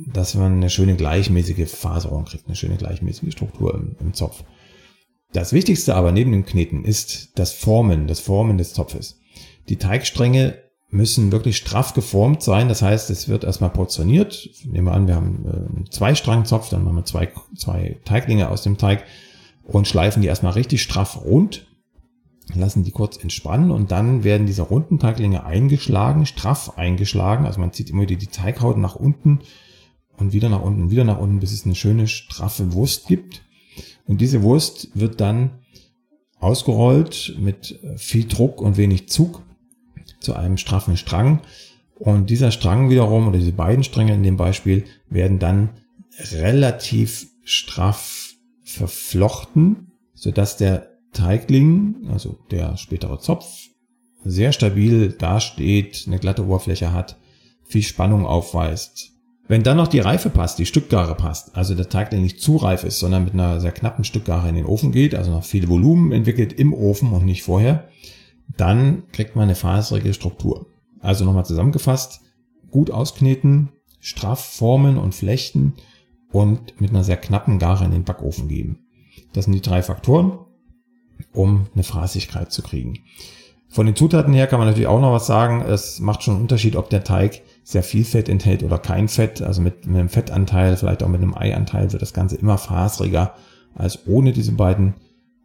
dass 0.06 0.34
man 0.34 0.52
eine 0.52 0.70
schöne 0.70 0.96
gleichmäßige 0.96 1.68
Faserung 1.68 2.26
kriegt, 2.26 2.46
eine 2.46 2.56
schöne 2.56 2.76
gleichmäßige 2.76 3.32
Struktur 3.32 3.74
im, 3.74 3.96
im 4.00 4.14
Zopf. 4.14 4.44
Das 5.32 5.52
Wichtigste 5.52 5.94
aber 5.94 6.12
neben 6.12 6.32
dem 6.32 6.44
Kneten 6.44 6.84
ist 6.84 7.38
das 7.38 7.52
Formen, 7.52 8.06
das 8.06 8.20
Formen 8.20 8.58
des 8.58 8.74
Zopfes. 8.74 9.18
Die 9.68 9.76
Teigstränge 9.76 10.58
müssen 10.92 11.32
wirklich 11.32 11.56
straff 11.56 11.94
geformt 11.94 12.42
sein. 12.42 12.68
Das 12.68 12.82
heißt, 12.82 13.08
es 13.10 13.26
wird 13.28 13.44
erstmal 13.44 13.70
portioniert. 13.70 14.50
Nehmen 14.64 14.86
wir 14.86 14.92
an, 14.92 15.08
wir 15.08 15.16
haben 15.16 15.44
äh, 15.46 15.48
einen 15.48 15.90
Zweistrangzopf, 15.90 16.68
dann 16.68 16.84
machen 16.84 16.96
wir 16.96 17.04
zwei, 17.04 17.32
zwei 17.56 17.98
Teiglinge 18.04 18.50
aus 18.50 18.62
dem 18.62 18.76
Teig 18.76 19.04
und 19.64 19.88
schleifen 19.88 20.20
die 20.20 20.28
erstmal 20.28 20.52
richtig 20.52 20.82
straff 20.82 21.24
rund, 21.24 21.66
lassen 22.54 22.84
die 22.84 22.90
kurz 22.90 23.16
entspannen 23.16 23.70
und 23.70 23.90
dann 23.90 24.22
werden 24.22 24.46
diese 24.46 24.62
runden 24.62 24.98
Teiglinge 24.98 25.44
eingeschlagen, 25.44 26.26
straff 26.26 26.76
eingeschlagen. 26.76 27.46
Also 27.46 27.58
man 27.60 27.72
zieht 27.72 27.88
immer 27.88 28.02
wieder 28.02 28.16
die 28.16 28.26
Teighaut 28.26 28.76
nach 28.76 28.96
unten 28.96 29.40
und 30.18 30.34
wieder 30.34 30.50
nach 30.50 30.60
unten, 30.60 30.90
wieder 30.90 31.04
nach 31.04 31.18
unten, 31.18 31.40
bis 31.40 31.52
es 31.52 31.64
eine 31.64 31.74
schöne 31.74 32.06
straffe 32.06 32.74
Wurst 32.74 33.06
gibt. 33.06 33.42
Und 34.06 34.20
diese 34.20 34.42
Wurst 34.42 34.88
wird 34.94 35.20
dann 35.20 35.62
ausgerollt 36.38 37.36
mit 37.38 37.78
viel 37.96 38.26
Druck 38.26 38.60
und 38.60 38.76
wenig 38.76 39.08
Zug 39.08 39.42
zu 40.20 40.34
einem 40.34 40.56
straffen 40.56 40.96
Strang. 40.96 41.40
Und 41.94 42.30
dieser 42.30 42.50
Strang 42.50 42.90
wiederum, 42.90 43.28
oder 43.28 43.38
diese 43.38 43.52
beiden 43.52 43.84
Stränge 43.84 44.14
in 44.14 44.22
dem 44.22 44.36
Beispiel, 44.36 44.84
werden 45.08 45.38
dann 45.38 45.70
relativ 46.32 47.28
straff 47.44 48.34
verflochten, 48.64 49.92
sodass 50.14 50.56
der 50.56 50.88
Teigling, 51.12 52.08
also 52.08 52.38
der 52.50 52.76
spätere 52.76 53.18
Zopf, 53.20 53.46
sehr 54.24 54.52
stabil 54.52 55.10
dasteht, 55.10 56.04
eine 56.06 56.18
glatte 56.18 56.44
Oberfläche 56.44 56.92
hat, 56.92 57.18
viel 57.64 57.82
Spannung 57.82 58.26
aufweist 58.26 59.12
wenn 59.48 59.62
dann 59.62 59.76
noch 59.76 59.88
die 59.88 59.98
Reife 59.98 60.30
passt, 60.30 60.58
die 60.58 60.66
Stückgare 60.66 61.14
passt, 61.14 61.56
also 61.56 61.74
der 61.74 61.88
Teig, 61.88 62.10
der 62.10 62.20
nicht 62.20 62.40
zu 62.40 62.56
reif 62.56 62.84
ist, 62.84 63.00
sondern 63.00 63.24
mit 63.24 63.34
einer 63.34 63.60
sehr 63.60 63.72
knappen 63.72 64.04
Stückgare 64.04 64.48
in 64.48 64.54
den 64.54 64.66
Ofen 64.66 64.92
geht, 64.92 65.14
also 65.14 65.30
noch 65.30 65.44
viel 65.44 65.68
Volumen 65.68 66.12
entwickelt 66.12 66.52
im 66.52 66.72
Ofen 66.72 67.12
und 67.12 67.24
nicht 67.24 67.42
vorher, 67.42 67.88
dann 68.56 69.04
kriegt 69.12 69.34
man 69.34 69.44
eine 69.44 69.54
faserige 69.54 70.14
Struktur. 70.14 70.66
Also 71.00 71.24
nochmal 71.24 71.44
zusammengefasst, 71.44 72.20
gut 72.70 72.90
auskneten, 72.90 73.70
straff 73.98 74.44
formen 74.44 74.96
und 74.96 75.14
flechten 75.14 75.74
und 76.30 76.80
mit 76.80 76.90
einer 76.90 77.04
sehr 77.04 77.16
knappen 77.16 77.58
Gare 77.58 77.84
in 77.84 77.90
den 77.90 78.04
Backofen 78.04 78.48
geben. 78.48 78.86
Das 79.32 79.46
sind 79.46 79.54
die 79.54 79.60
drei 79.60 79.82
Faktoren, 79.82 80.38
um 81.32 81.66
eine 81.74 81.82
Fraßigkeit 81.82 82.52
zu 82.52 82.62
kriegen. 82.62 83.00
Von 83.72 83.86
den 83.86 83.96
Zutaten 83.96 84.34
her 84.34 84.46
kann 84.48 84.58
man 84.58 84.68
natürlich 84.68 84.86
auch 84.86 85.00
noch 85.00 85.14
was 85.14 85.26
sagen. 85.26 85.62
Es 85.62 85.98
macht 85.98 86.22
schon 86.22 86.34
einen 86.34 86.42
Unterschied, 86.42 86.76
ob 86.76 86.90
der 86.90 87.04
Teig 87.04 87.40
sehr 87.64 87.82
viel 87.82 88.04
Fett 88.04 88.28
enthält 88.28 88.62
oder 88.62 88.78
kein 88.78 89.08
Fett. 89.08 89.40
Also 89.40 89.62
mit, 89.62 89.86
mit 89.86 89.96
einem 89.96 90.10
Fettanteil, 90.10 90.76
vielleicht 90.76 91.02
auch 91.02 91.08
mit 91.08 91.22
einem 91.22 91.34
Eianteil 91.34 91.90
wird 91.90 92.02
das 92.02 92.12
Ganze 92.12 92.36
immer 92.36 92.58
faseriger 92.58 93.34
als 93.74 94.06
ohne 94.06 94.32
diese 94.32 94.52
beiden 94.52 94.92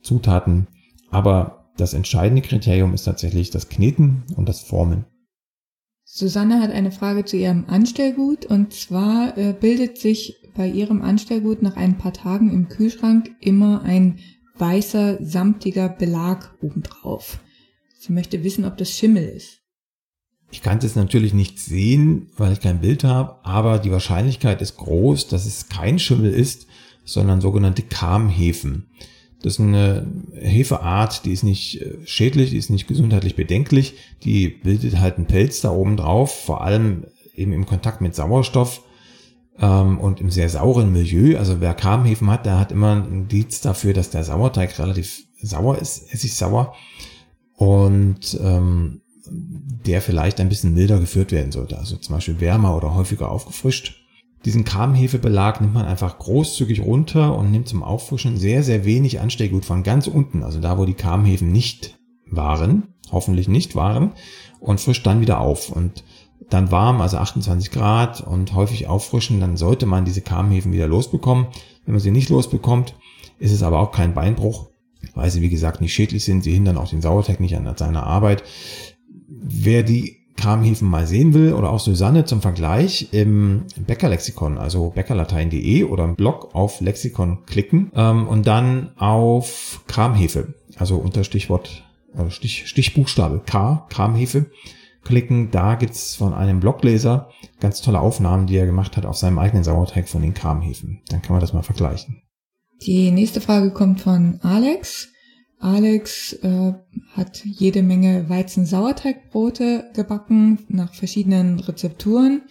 Zutaten. 0.02 0.68
Aber 1.10 1.70
das 1.78 1.94
entscheidende 1.94 2.42
Kriterium 2.42 2.94
ist 2.94 3.06
tatsächlich 3.06 3.50
das 3.50 3.70
Kneten 3.70 4.24
und 4.36 4.50
das 4.50 4.60
Formen. 4.60 5.06
Susanne 6.04 6.60
hat 6.60 6.72
eine 6.72 6.92
Frage 6.92 7.24
zu 7.24 7.38
ihrem 7.38 7.64
Anstellgut 7.70 8.46
und 8.46 8.74
zwar 8.74 9.38
äh, 9.38 9.54
bildet 9.54 10.00
sich 10.00 10.36
bei 10.54 10.68
ihrem 10.68 11.02
Anstellgut 11.02 11.62
nach 11.62 11.78
ein 11.78 11.98
paar 11.98 12.14
Tagen 12.14 12.52
im 12.52 12.68
Kühlschrank 12.68 13.32
immer 13.40 13.84
ein 13.84 14.20
weißer, 14.58 15.24
samtiger 15.24 15.88
Belag 15.88 16.54
obendrauf. 16.62 17.40
Sie 18.00 18.14
möchte 18.14 18.44
wissen, 18.44 18.66
ob 18.66 18.78
das 18.78 18.92
Schimmel 18.92 19.28
ist. 19.28 19.62
Ich 20.50 20.62
kann 20.62 20.80
es 20.82 20.96
natürlich 20.96 21.34
nicht 21.34 21.60
sehen, 21.60 22.30
weil 22.38 22.54
ich 22.54 22.62
kein 22.62 22.80
Bild 22.80 23.04
habe, 23.04 23.46
aber 23.46 23.80
die 23.80 23.92
Wahrscheinlichkeit 23.92 24.62
ist 24.62 24.78
groß, 24.78 25.28
dass 25.28 25.46
es 25.46 25.68
kein 25.68 26.00
Schimmel 26.00 26.32
ist, 26.32 26.68
sondern 27.04 27.42
sogenannte 27.42 27.82
Kamhefen. 27.82 28.88
Das 29.42 29.54
ist 29.54 29.60
eine 29.60 30.08
Hefeart, 30.34 31.26
die 31.26 31.32
ist 31.32 31.44
nicht 31.44 31.82
äh, 31.82 31.98
schädlich, 32.06 32.52
die 32.52 32.58
ist 32.58 32.70
nicht 32.70 32.88
gesundheitlich 32.88 33.36
bedenklich, 33.36 33.96
die 34.24 34.48
bildet 34.48 35.00
halt 35.00 35.18
einen 35.18 35.28
Pelz 35.28 35.62
da 35.62 35.72
oben 35.72 35.98
drauf, 35.98 36.44
vor 36.46 36.62
allem 36.62 37.06
eben 37.36 37.54
im 37.54 37.66
Kontakt 37.66 38.02
mit 38.02 38.16
Sauerstoff 38.16 38.82
ähm, 39.60 40.00
und 40.00 40.22
im 40.22 40.32
sehr 40.32 40.50
sauren 40.50 40.92
Milieu. 40.92 41.38
Also 41.38 41.62
wer 41.62 41.74
Kamhefen 41.74 42.32
hat, 42.32 42.46
der 42.46 42.58
hat 42.58 42.72
immer 42.72 42.96
ein 42.96 43.06
Indiz 43.06 43.62
dafür, 43.62 43.94
dass 43.94 44.10
der 44.10 44.24
Sauerteig 44.24 44.80
relativ 44.80 45.24
sauer 45.42 45.78
ist, 45.78 46.12
essig 46.12 46.34
sauer. 46.34 46.74
Und 47.58 48.40
ähm, 48.42 49.02
der 49.30 50.02
vielleicht 50.02 50.40
ein 50.40 50.50
bisschen 50.50 50.74
milder 50.74 51.00
geführt 51.00 51.32
werden 51.32 51.52
sollte. 51.52 51.78
Also 51.78 51.98
zum 51.98 52.16
Beispiel 52.16 52.40
wärmer 52.40 52.76
oder 52.76 52.96
häufiger 52.96 53.32
aufgefrischt. 53.32 53.96
Diesen 54.46 54.64
Kramhefebelag 54.64 55.60
nimmt 55.60 55.74
man 55.74 55.86
einfach 55.86 56.20
großzügig 56.20 56.82
runter 56.82 57.36
und 57.38 57.52
nimmt 57.52 57.68
zum 57.68 57.84
Auffrischen 57.84 58.38
sehr, 58.38 58.64
sehr 58.64 58.86
wenig 58.86 59.20
Ansteckgut 59.20 59.66
von 59.66 59.84
ganz 59.84 60.08
unten, 60.08 60.44
also 60.44 60.60
da, 60.60 60.78
wo 60.78 60.86
die 60.86 60.94
Kramhefen 60.94 61.52
nicht 61.52 61.98
waren, 62.30 62.94
hoffentlich 63.12 63.48
nicht 63.48 63.76
waren, 63.76 64.14
und 64.60 64.80
frischt 64.80 65.06
dann 65.06 65.22
wieder 65.22 65.42
auf. 65.42 65.70
Und 65.70 66.04
dann 66.50 66.72
warm, 66.72 67.02
also 67.02 67.18
28 67.18 67.72
Grad 67.72 68.22
und 68.22 68.54
häufig 68.54 68.88
auffrischen, 68.88 69.40
dann 69.40 69.58
sollte 69.58 69.86
man 69.86 70.06
diese 70.06 70.22
Kramhefen 70.22 70.72
wieder 70.72 70.88
losbekommen. 70.88 71.48
Wenn 71.86 71.96
man 71.96 72.02
sie 72.02 72.12
nicht 72.12 72.30
losbekommt, 72.30 72.96
ist 73.40 73.52
es 73.52 73.64
aber 73.64 73.80
auch 73.80 73.92
kein 73.92 74.14
Beinbruch, 74.14 74.70
weil 75.16 75.30
sie 75.30 75.42
wie 75.42 75.50
gesagt 75.50 75.82
nicht 75.82 75.94
schädlich 75.94 76.24
sind. 76.24 76.44
Sie 76.44 76.54
hindern 76.54 76.78
auch 76.78 76.90
den 76.90 77.02
Sauerteig 77.02 77.40
nicht 77.40 77.56
an 77.56 77.72
seiner 77.78 78.04
Arbeit. 78.04 78.44
Wer 79.28 79.84
die 79.84 80.18
Kramhefen 80.38 80.88
mal 80.88 81.08
sehen 81.08 81.34
will 81.34 81.54
oder 81.54 81.72
auch 81.72 81.80
Susanne 81.80 82.24
zum 82.26 82.42
Vergleich 82.42 83.10
im 83.12 83.64
Bäckerlexikon, 83.76 84.58
also 84.58 84.92
bäckerlatein.de 84.92 85.84
oder 85.84 86.06
im 86.06 86.16
Blog 86.16 86.54
auf 86.54 86.80
Lexikon 86.80 87.46
klicken 87.46 87.92
ähm, 87.96 88.28
und 88.28 88.46
dann 88.48 88.92
auf 88.98 89.82
Kramhefe, 89.88 90.54
also 90.78 90.98
unter 90.98 91.24
Stichwort, 91.24 91.84
äh, 92.16 92.30
Stich, 92.30 92.68
Stichbuchstabe 92.68 93.42
K, 93.46 93.88
Kramhefe 93.90 94.46
klicken. 95.04 95.50
Da 95.50 95.76
gibt's 95.76 96.16
von 96.16 96.34
einem 96.34 96.60
Blogleser 96.60 97.30
ganz 97.60 97.82
tolle 97.82 98.00
Aufnahmen, 98.00 98.46
die 98.46 98.58
er 98.58 98.68
gemacht 98.68 98.96
hat 98.96 99.06
auf 99.06 99.18
seinem 99.18 99.40
eigenen 99.40 99.64
Sauerteig 99.64 100.08
von 100.08 100.22
den 100.22 100.36
Kramhefen. 100.36 101.02
Dann 101.10 101.22
kann 101.24 101.34
man 101.34 101.42
das 101.42 101.54
mal 101.54 101.64
vergleichen. 101.64 102.22
Die 102.82 103.12
nächste 103.12 103.42
Frage 103.42 103.72
kommt 103.72 104.02
von 104.02 104.40
Alex. 104.42 105.10
Alex 105.60 106.34
äh, 106.34 106.74
hat 107.14 107.44
jede 107.44 107.82
Menge 107.82 108.30
Weizen-Sauerteigbrote 108.30 109.90
gebacken 109.96 110.60
nach 110.68 110.94
verschiedenen 110.94 111.60
Rezepturen 111.60 112.44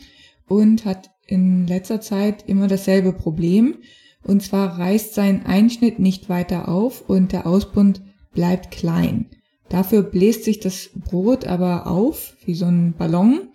und 0.48 0.84
hat 0.84 1.10
in 1.26 1.66
letzter 1.66 2.00
Zeit 2.00 2.48
immer 2.48 2.66
dasselbe 2.66 3.12
Problem. 3.12 3.76
Und 4.22 4.42
zwar 4.42 4.78
reißt 4.78 5.14
sein 5.14 5.46
Einschnitt 5.46 6.00
nicht 6.00 6.28
weiter 6.28 6.68
auf 6.68 7.08
und 7.08 7.32
der 7.32 7.46
Ausbund 7.46 8.02
bleibt 8.32 8.72
klein. 8.72 9.30
Dafür 9.68 10.02
bläst 10.02 10.44
sich 10.44 10.60
das 10.60 10.90
Brot 10.94 11.46
aber 11.46 11.86
auf 11.86 12.36
wie 12.44 12.54
so 12.54 12.66
ein 12.66 12.94
Ballon 12.96 13.48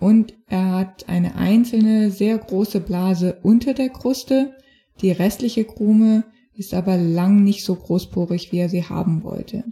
und 0.00 0.34
er 0.48 0.72
hat 0.72 1.08
eine 1.08 1.36
einzelne 1.36 2.10
sehr 2.10 2.38
große 2.38 2.80
Blase 2.80 3.38
unter 3.42 3.74
der 3.74 3.88
Kruste. 3.88 4.54
Die 5.00 5.10
restliche 5.10 5.64
Krume 5.64 6.24
ist 6.54 6.74
aber 6.74 6.96
lang 6.96 7.44
nicht 7.44 7.64
so 7.64 7.76
großporig, 7.76 8.50
wie 8.52 8.58
er 8.58 8.68
sie 8.68 8.84
haben 8.84 9.22
wollte. 9.22 9.64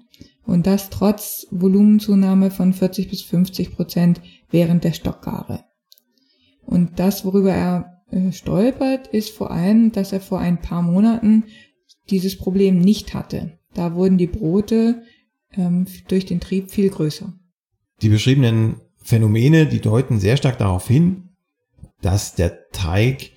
Und 0.45 0.67
das 0.67 0.91
trotz 0.91 1.47
Volumenzunahme 1.51 2.51
von 2.51 2.73
40 2.73 3.11
bis 3.11 3.23
50 3.23 3.75
Prozent 3.75 4.21
während 4.51 4.85
der 4.85 4.93
Stockgare. 4.93 5.65
Und 6.65 6.99
das, 7.01 7.25
worüber 7.25 7.53
er 7.53 8.03
äh, 8.11 8.31
stolpert, 8.31 9.09
ist 9.09 9.31
vor 9.31 9.51
allem, 9.51 9.91
dass 9.91 10.13
er 10.13 10.21
vor 10.21 10.39
ein 10.39 10.61
paar 10.61 10.83
Monaten 10.83 11.45
dieses 12.11 12.39
Problem 12.39 12.79
nicht 12.79 13.15
hatte. 13.15 13.59
Da 13.75 13.95
wurden 13.95 14.19
die 14.19 14.29
Brote 14.29 15.03
ähm, 15.57 15.87
durch 16.07 16.27
den 16.27 16.41
Trieb 16.41 16.71
viel 16.71 16.89
größer. 16.89 17.35
Die 18.03 18.09
beschriebenen 18.09 18.81
Phänomene, 19.03 19.67
die 19.67 19.81
deuten 19.81 20.21
sehr 20.21 20.37
stark 20.37 20.59
darauf 20.59 20.87
hin, 20.87 21.31
dass 22.01 22.35
der 22.35 22.69
Teig 22.71 23.33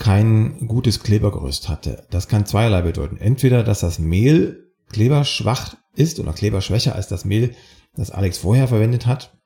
kein 0.00 0.66
gutes 0.66 1.02
Klebergerüst 1.02 1.68
hatte. 1.68 2.06
Das 2.10 2.26
kann 2.26 2.46
zweierlei 2.46 2.80
bedeuten. 2.80 3.18
Entweder, 3.18 3.62
dass 3.62 3.80
das 3.80 3.98
Mehl 3.98 4.72
kleberschwach 4.88 5.76
ist 5.94 6.18
oder 6.18 6.32
kleberschwächer 6.32 6.94
als 6.94 7.06
das 7.06 7.26
Mehl, 7.26 7.54
das 7.94 8.10
Alex 8.10 8.38
vorher 8.38 8.66
verwendet 8.66 9.06
hat. 9.06 9.38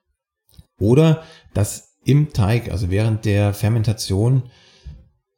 Oder, 0.78 1.24
dass 1.54 1.96
im 2.04 2.32
Teig, 2.32 2.70
also 2.70 2.88
während 2.90 3.24
der 3.24 3.52
Fermentation, 3.52 4.44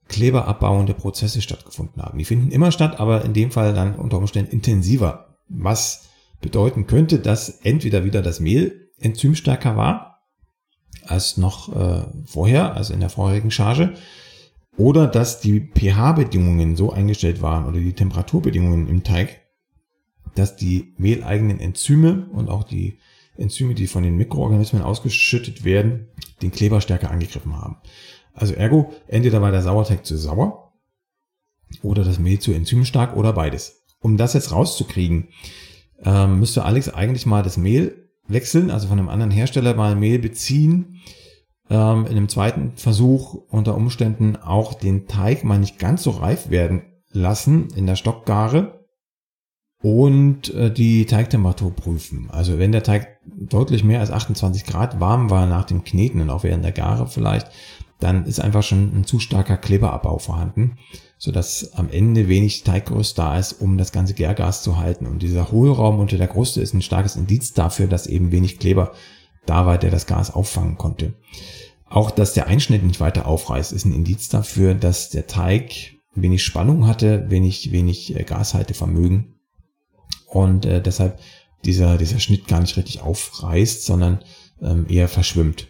kleberabbauende 0.09 0.93
Prozesse 0.93 1.41
stattgefunden 1.41 2.03
haben. 2.03 2.19
Die 2.19 2.25
finden 2.25 2.51
immer 2.51 2.71
statt, 2.71 3.01
aber 3.01 3.25
in 3.25 3.33
dem 3.33 3.51
Fall 3.51 3.73
dann 3.73 3.97
unter 3.97 4.19
Umständen 4.19 4.53
intensiver. 4.53 5.39
Was 5.49 6.11
bedeuten 6.43 6.87
könnte, 6.87 7.21
dass 7.21 7.49
entweder 7.49 8.05
wieder 8.05 8.21
das 8.21 8.39
Mehl 8.39 8.91
enzymstärker 8.99 9.77
war 9.77 10.21
als 11.07 11.39
noch 11.39 11.75
äh, 11.75 12.05
vorher, 12.27 12.75
also 12.75 12.93
in 12.93 13.01
der 13.01 13.11
vorherigen 13.11 13.51
Charge, 13.51 13.95
oder 14.77 15.07
dass 15.07 15.41
die 15.41 15.61
pH-Bedingungen 15.61 16.77
so 16.77 16.93
eingestellt 16.93 17.43
waren 17.43 17.67
oder 17.67 17.79
die 17.79 17.95
Temperaturbedingungen 17.95 18.89
im 18.89 19.03
Teig, 19.05 19.41
dass 20.35 20.57
die 20.57 20.95
mehleigenen 20.99 21.61
Enzyme 21.61 22.29
und 22.33 22.49
auch 22.49 22.65
die 22.65 22.99
Enzyme, 23.37 23.75
die 23.75 23.87
von 23.87 24.03
den 24.03 24.17
Mikroorganismen 24.17 24.83
ausgeschüttet 24.83 25.65
werden, 25.65 26.09
den 26.43 26.51
Kleber 26.51 26.81
stärker 26.81 27.11
angegriffen 27.11 27.57
haben. 27.57 27.79
Also 28.35 28.55
ergo, 28.55 28.93
entweder 29.09 29.41
war 29.41 29.51
der 29.51 29.63
Sauerteig 29.63 30.05
zu 30.05 30.17
sauer 30.17 30.73
oder 31.83 32.05
das 32.05 32.19
Mehl 32.19 32.39
zu 32.39 32.53
enzymstark 32.53 33.17
oder 33.17 33.33
beides. 33.33 33.85
Um 34.01 34.17
das 34.17 34.35
jetzt 34.35 34.53
rauszukriegen, 34.53 35.29
ähm, 36.05 36.39
müsste 36.39 36.65
Alex 36.65 36.89
eigentlich 36.91 37.27
mal 37.27 37.43
das 37.43 37.57
Mehl 37.57 38.11
wechseln, 38.29 38.71
also 38.71 38.89
von 38.89 38.99
einem 38.99 39.09
anderen 39.09 39.31
Hersteller 39.31 39.75
mal 39.75 39.97
Mehl 39.97 40.19
beziehen, 40.19 41.01
ähm, 41.71 42.07
in 42.07 42.13
einem 42.13 42.29
zweiten 42.29 42.73
Versuch 42.77 43.35
unter 43.49 43.75
Umständen 43.75 44.37
auch 44.37 44.75
den 44.75 45.07
Teig 45.07 45.45
mal 45.45 45.59
nicht 45.59 45.79
ganz 45.79 46.03
so 46.03 46.11
reif 46.11 46.51
werden 46.51 46.83
lassen 47.11 47.69
in 47.75 47.87
der 47.87 47.97
Stockgare 47.97 48.85
und 49.83 50.53
äh, 50.55 50.73
die 50.73 51.07
Teigtemperatur 51.07 51.73
prüfen. 51.73 52.29
Also 52.31 52.59
wenn 52.59 52.73
der 52.73 52.83
Teig 52.83 53.19
deutlich 53.25 53.85
mehr 53.85 54.01
als 54.01 54.11
28 54.11 54.65
Grad 54.65 55.01
warm 55.01 55.31
war 55.31 55.47
nach 55.47 55.65
dem 55.65 55.85
Kneten 55.85 56.21
und 56.21 56.31
auch 56.31 56.45
während 56.45 56.65
der 56.65 56.73
Gare 56.73 57.07
vielleicht, 57.07 57.51
dann 58.01 58.27
ist 58.27 58.41
einfach 58.41 58.63
schon 58.63 58.95
ein 58.95 59.05
zu 59.05 59.19
starker 59.19 59.57
Kleberabbau 59.57 60.19
vorhanden, 60.19 60.77
so 61.19 61.33
dass 61.33 61.73
am 61.75 61.89
Ende 61.89 62.29
wenig 62.29 62.63
Teiggerüst 62.63 63.19
da 63.19 63.39
ist, 63.39 63.55
um 63.55 63.79
das 63.79 63.93
ganze 63.93 64.15
Gärgas 64.15 64.63
zu 64.63 64.77
halten. 64.77 65.07
Und 65.07 65.23
dieser 65.23 65.51
Hohlraum 65.51 65.99
unter 65.99 66.19
der 66.19 66.29
Kruste 66.29 66.61
ist 66.61 66.75
ein 66.75 66.83
starkes 66.83 67.17
Indiz 67.17 67.55
dafür, 67.55 67.87
dass 67.87 68.07
eben 68.07 68.33
wenig 68.33 68.59
Kleber 68.59 68.93
da 69.47 69.67
war, 69.67 69.79
der 69.79 69.91
das 69.91 70.07
Gas 70.07 70.33
auffangen 70.33 70.77
konnte. 70.77 71.15
Auch, 71.89 72.11
dass 72.11 72.35
der 72.35 72.47
Einschnitt 72.49 72.83
nicht 72.83 73.01
weiter 73.01 73.27
aufreißt, 73.27 73.73
ist 73.73 73.85
ein 73.85 73.95
Indiz 73.95 74.29
dafür, 74.29 74.75
dass 74.75 75.11
der 75.11 75.27
Teig 75.27 75.95
wenig 76.15 76.45
Spannung 76.45 76.87
hatte, 76.87 77.31
wenig, 77.31 77.71
wenig 77.73 78.17
äh, 78.17 78.25
Gashaltevermögen 78.25 79.35
und 80.27 80.67
äh, 80.67 80.83
deshalb 80.83 81.21
dieser, 81.65 81.99
dieser 81.99 82.21
Schnitt 82.21 82.49
gar 82.49 82.61
nicht 82.61 82.77
richtig 82.77 83.01
aufreißt, 83.01 83.85
sondern 83.85 84.21
ähm, 84.61 84.87
eher 84.89 85.09
verschwimmt. 85.09 85.69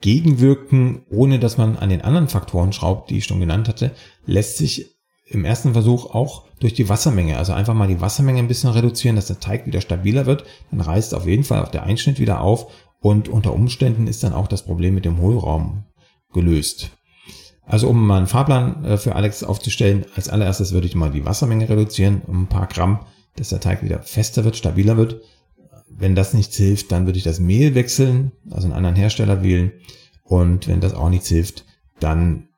Gegenwirken, 0.00 1.02
ohne 1.10 1.38
dass 1.38 1.56
man 1.56 1.76
an 1.76 1.88
den 1.88 2.02
anderen 2.02 2.28
Faktoren 2.28 2.72
schraubt, 2.72 3.10
die 3.10 3.18
ich 3.18 3.24
schon 3.24 3.40
genannt 3.40 3.68
hatte, 3.68 3.92
lässt 4.26 4.58
sich 4.58 4.93
im 5.26 5.44
ersten 5.44 5.72
Versuch 5.72 6.14
auch 6.14 6.44
durch 6.60 6.74
die 6.74 6.88
Wassermenge, 6.88 7.38
also 7.38 7.52
einfach 7.52 7.74
mal 7.74 7.88
die 7.88 8.00
Wassermenge 8.00 8.38
ein 8.38 8.48
bisschen 8.48 8.70
reduzieren, 8.70 9.16
dass 9.16 9.26
der 9.26 9.40
Teig 9.40 9.66
wieder 9.66 9.80
stabiler 9.80 10.26
wird, 10.26 10.44
dann 10.70 10.80
reißt 10.80 11.14
auf 11.14 11.26
jeden 11.26 11.44
Fall 11.44 11.62
auch 11.62 11.70
der 11.70 11.84
Einschnitt 11.84 12.20
wieder 12.20 12.40
auf 12.40 12.66
und 13.00 13.28
unter 13.28 13.52
Umständen 13.52 14.06
ist 14.06 14.22
dann 14.22 14.32
auch 14.32 14.48
das 14.48 14.62
Problem 14.62 14.94
mit 14.94 15.04
dem 15.04 15.18
Hohlraum 15.18 15.84
gelöst. 16.32 16.90
Also 17.66 17.88
um 17.88 18.06
mal 18.06 18.18
einen 18.18 18.26
Fahrplan 18.26 18.84
äh, 18.84 18.96
für 18.98 19.14
Alex 19.14 19.42
aufzustellen, 19.42 20.04
als 20.14 20.28
allererstes 20.28 20.72
würde 20.72 20.86
ich 20.86 20.94
mal 20.94 21.10
die 21.10 21.24
Wassermenge 21.24 21.68
reduzieren 21.68 22.22
um 22.26 22.42
ein 22.42 22.48
paar 22.48 22.66
Gramm, 22.66 23.00
dass 23.36 23.48
der 23.48 23.60
Teig 23.60 23.82
wieder 23.82 24.00
fester 24.02 24.44
wird, 24.44 24.56
stabiler 24.56 24.96
wird. 24.96 25.22
Wenn 25.88 26.14
das 26.14 26.34
nichts 26.34 26.56
hilft, 26.56 26.92
dann 26.92 27.06
würde 27.06 27.18
ich 27.18 27.24
das 27.24 27.40
Mehl 27.40 27.74
wechseln, 27.74 28.32
also 28.50 28.66
einen 28.66 28.76
anderen 28.76 28.96
Hersteller 28.96 29.42
wählen. 29.42 29.72
Und 30.22 30.68
wenn 30.68 30.80
das 30.80 30.94
auch 30.94 31.08
nichts 31.08 31.28
hilft, 31.28 31.64
dann, 32.00 32.48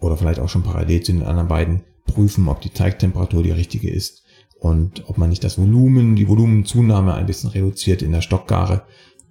oder 0.00 0.16
vielleicht 0.16 0.40
auch 0.40 0.48
schon 0.48 0.62
parallel 0.62 1.02
zu 1.02 1.12
den 1.12 1.22
anderen 1.22 1.48
beiden, 1.48 1.82
prüfen, 2.06 2.48
ob 2.48 2.60
die 2.60 2.70
Teigtemperatur 2.70 3.42
die 3.42 3.50
richtige 3.50 3.90
ist 3.90 4.22
und 4.58 5.08
ob 5.08 5.18
man 5.18 5.30
nicht 5.30 5.44
das 5.44 5.58
Volumen, 5.58 6.16
die 6.16 6.28
Volumenzunahme 6.28 7.14
ein 7.14 7.26
bisschen 7.26 7.50
reduziert 7.50 8.02
in 8.02 8.12
der 8.12 8.20
Stockgare 8.20 8.86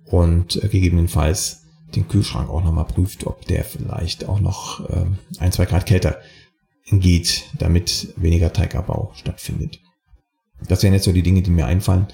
und 0.05 0.61
äh, 0.63 0.67
gegebenenfalls 0.67 1.63
den 1.95 2.07
Kühlschrank 2.07 2.49
auch 2.49 2.63
nochmal 2.63 2.85
prüft, 2.85 3.27
ob 3.27 3.45
der 3.45 3.63
vielleicht 3.63 4.27
auch 4.27 4.39
noch 4.39 4.89
äh, 4.89 5.05
ein, 5.39 5.51
zwei 5.51 5.65
Grad 5.65 5.85
kälter 5.85 6.19
geht, 6.89 7.45
damit 7.57 8.13
weniger 8.17 8.51
Teigabbau 8.51 9.11
stattfindet. 9.15 9.79
Das 10.67 10.83
wären 10.83 10.93
jetzt 10.93 11.05
so 11.05 11.11
die 11.11 11.23
Dinge, 11.23 11.41
die 11.41 11.51
mir 11.51 11.65
einfallen. 11.65 12.07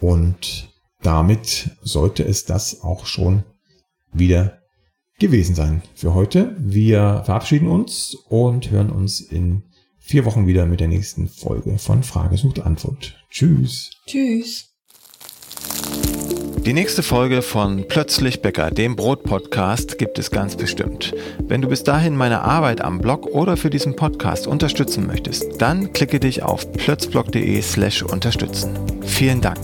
Und 0.00 0.68
damit 1.02 1.70
sollte 1.82 2.24
es 2.24 2.44
das 2.44 2.82
auch 2.82 3.06
schon 3.06 3.44
wieder 4.12 4.58
gewesen 5.18 5.54
sein 5.54 5.82
für 5.94 6.14
heute. 6.14 6.54
Wir 6.58 7.22
verabschieden 7.24 7.68
uns 7.68 8.14
und 8.28 8.70
hören 8.70 8.90
uns 8.90 9.20
in 9.20 9.62
vier 10.06 10.24
Wochen 10.24 10.46
wieder 10.46 10.66
mit 10.66 10.80
der 10.80 10.88
nächsten 10.88 11.28
Folge 11.28 11.78
von 11.78 12.02
Frage 12.02 12.36
sucht 12.36 12.60
Antwort. 12.60 13.16
Tschüss. 13.28 13.90
Tschüss. 14.06 14.68
Die 16.64 16.72
nächste 16.72 17.02
Folge 17.02 17.42
von 17.42 17.86
Plötzlich 17.88 18.42
Bäcker, 18.42 18.70
dem 18.70 18.96
Brot-Podcast, 18.96 19.98
gibt 19.98 20.18
es 20.18 20.30
ganz 20.30 20.56
bestimmt. 20.56 21.14
Wenn 21.46 21.62
du 21.62 21.68
bis 21.68 21.84
dahin 21.84 22.16
meine 22.16 22.40
Arbeit 22.42 22.80
am 22.80 22.98
Blog 22.98 23.26
oder 23.26 23.56
für 23.56 23.70
diesen 23.70 23.94
Podcast 23.94 24.46
unterstützen 24.48 25.06
möchtest, 25.06 25.60
dann 25.60 25.92
klicke 25.92 26.18
dich 26.18 26.42
auf 26.42 26.72
plötzblog.de 26.72 27.62
slash 27.62 28.02
unterstützen. 28.02 28.76
Vielen 29.02 29.40
Dank. 29.40 29.60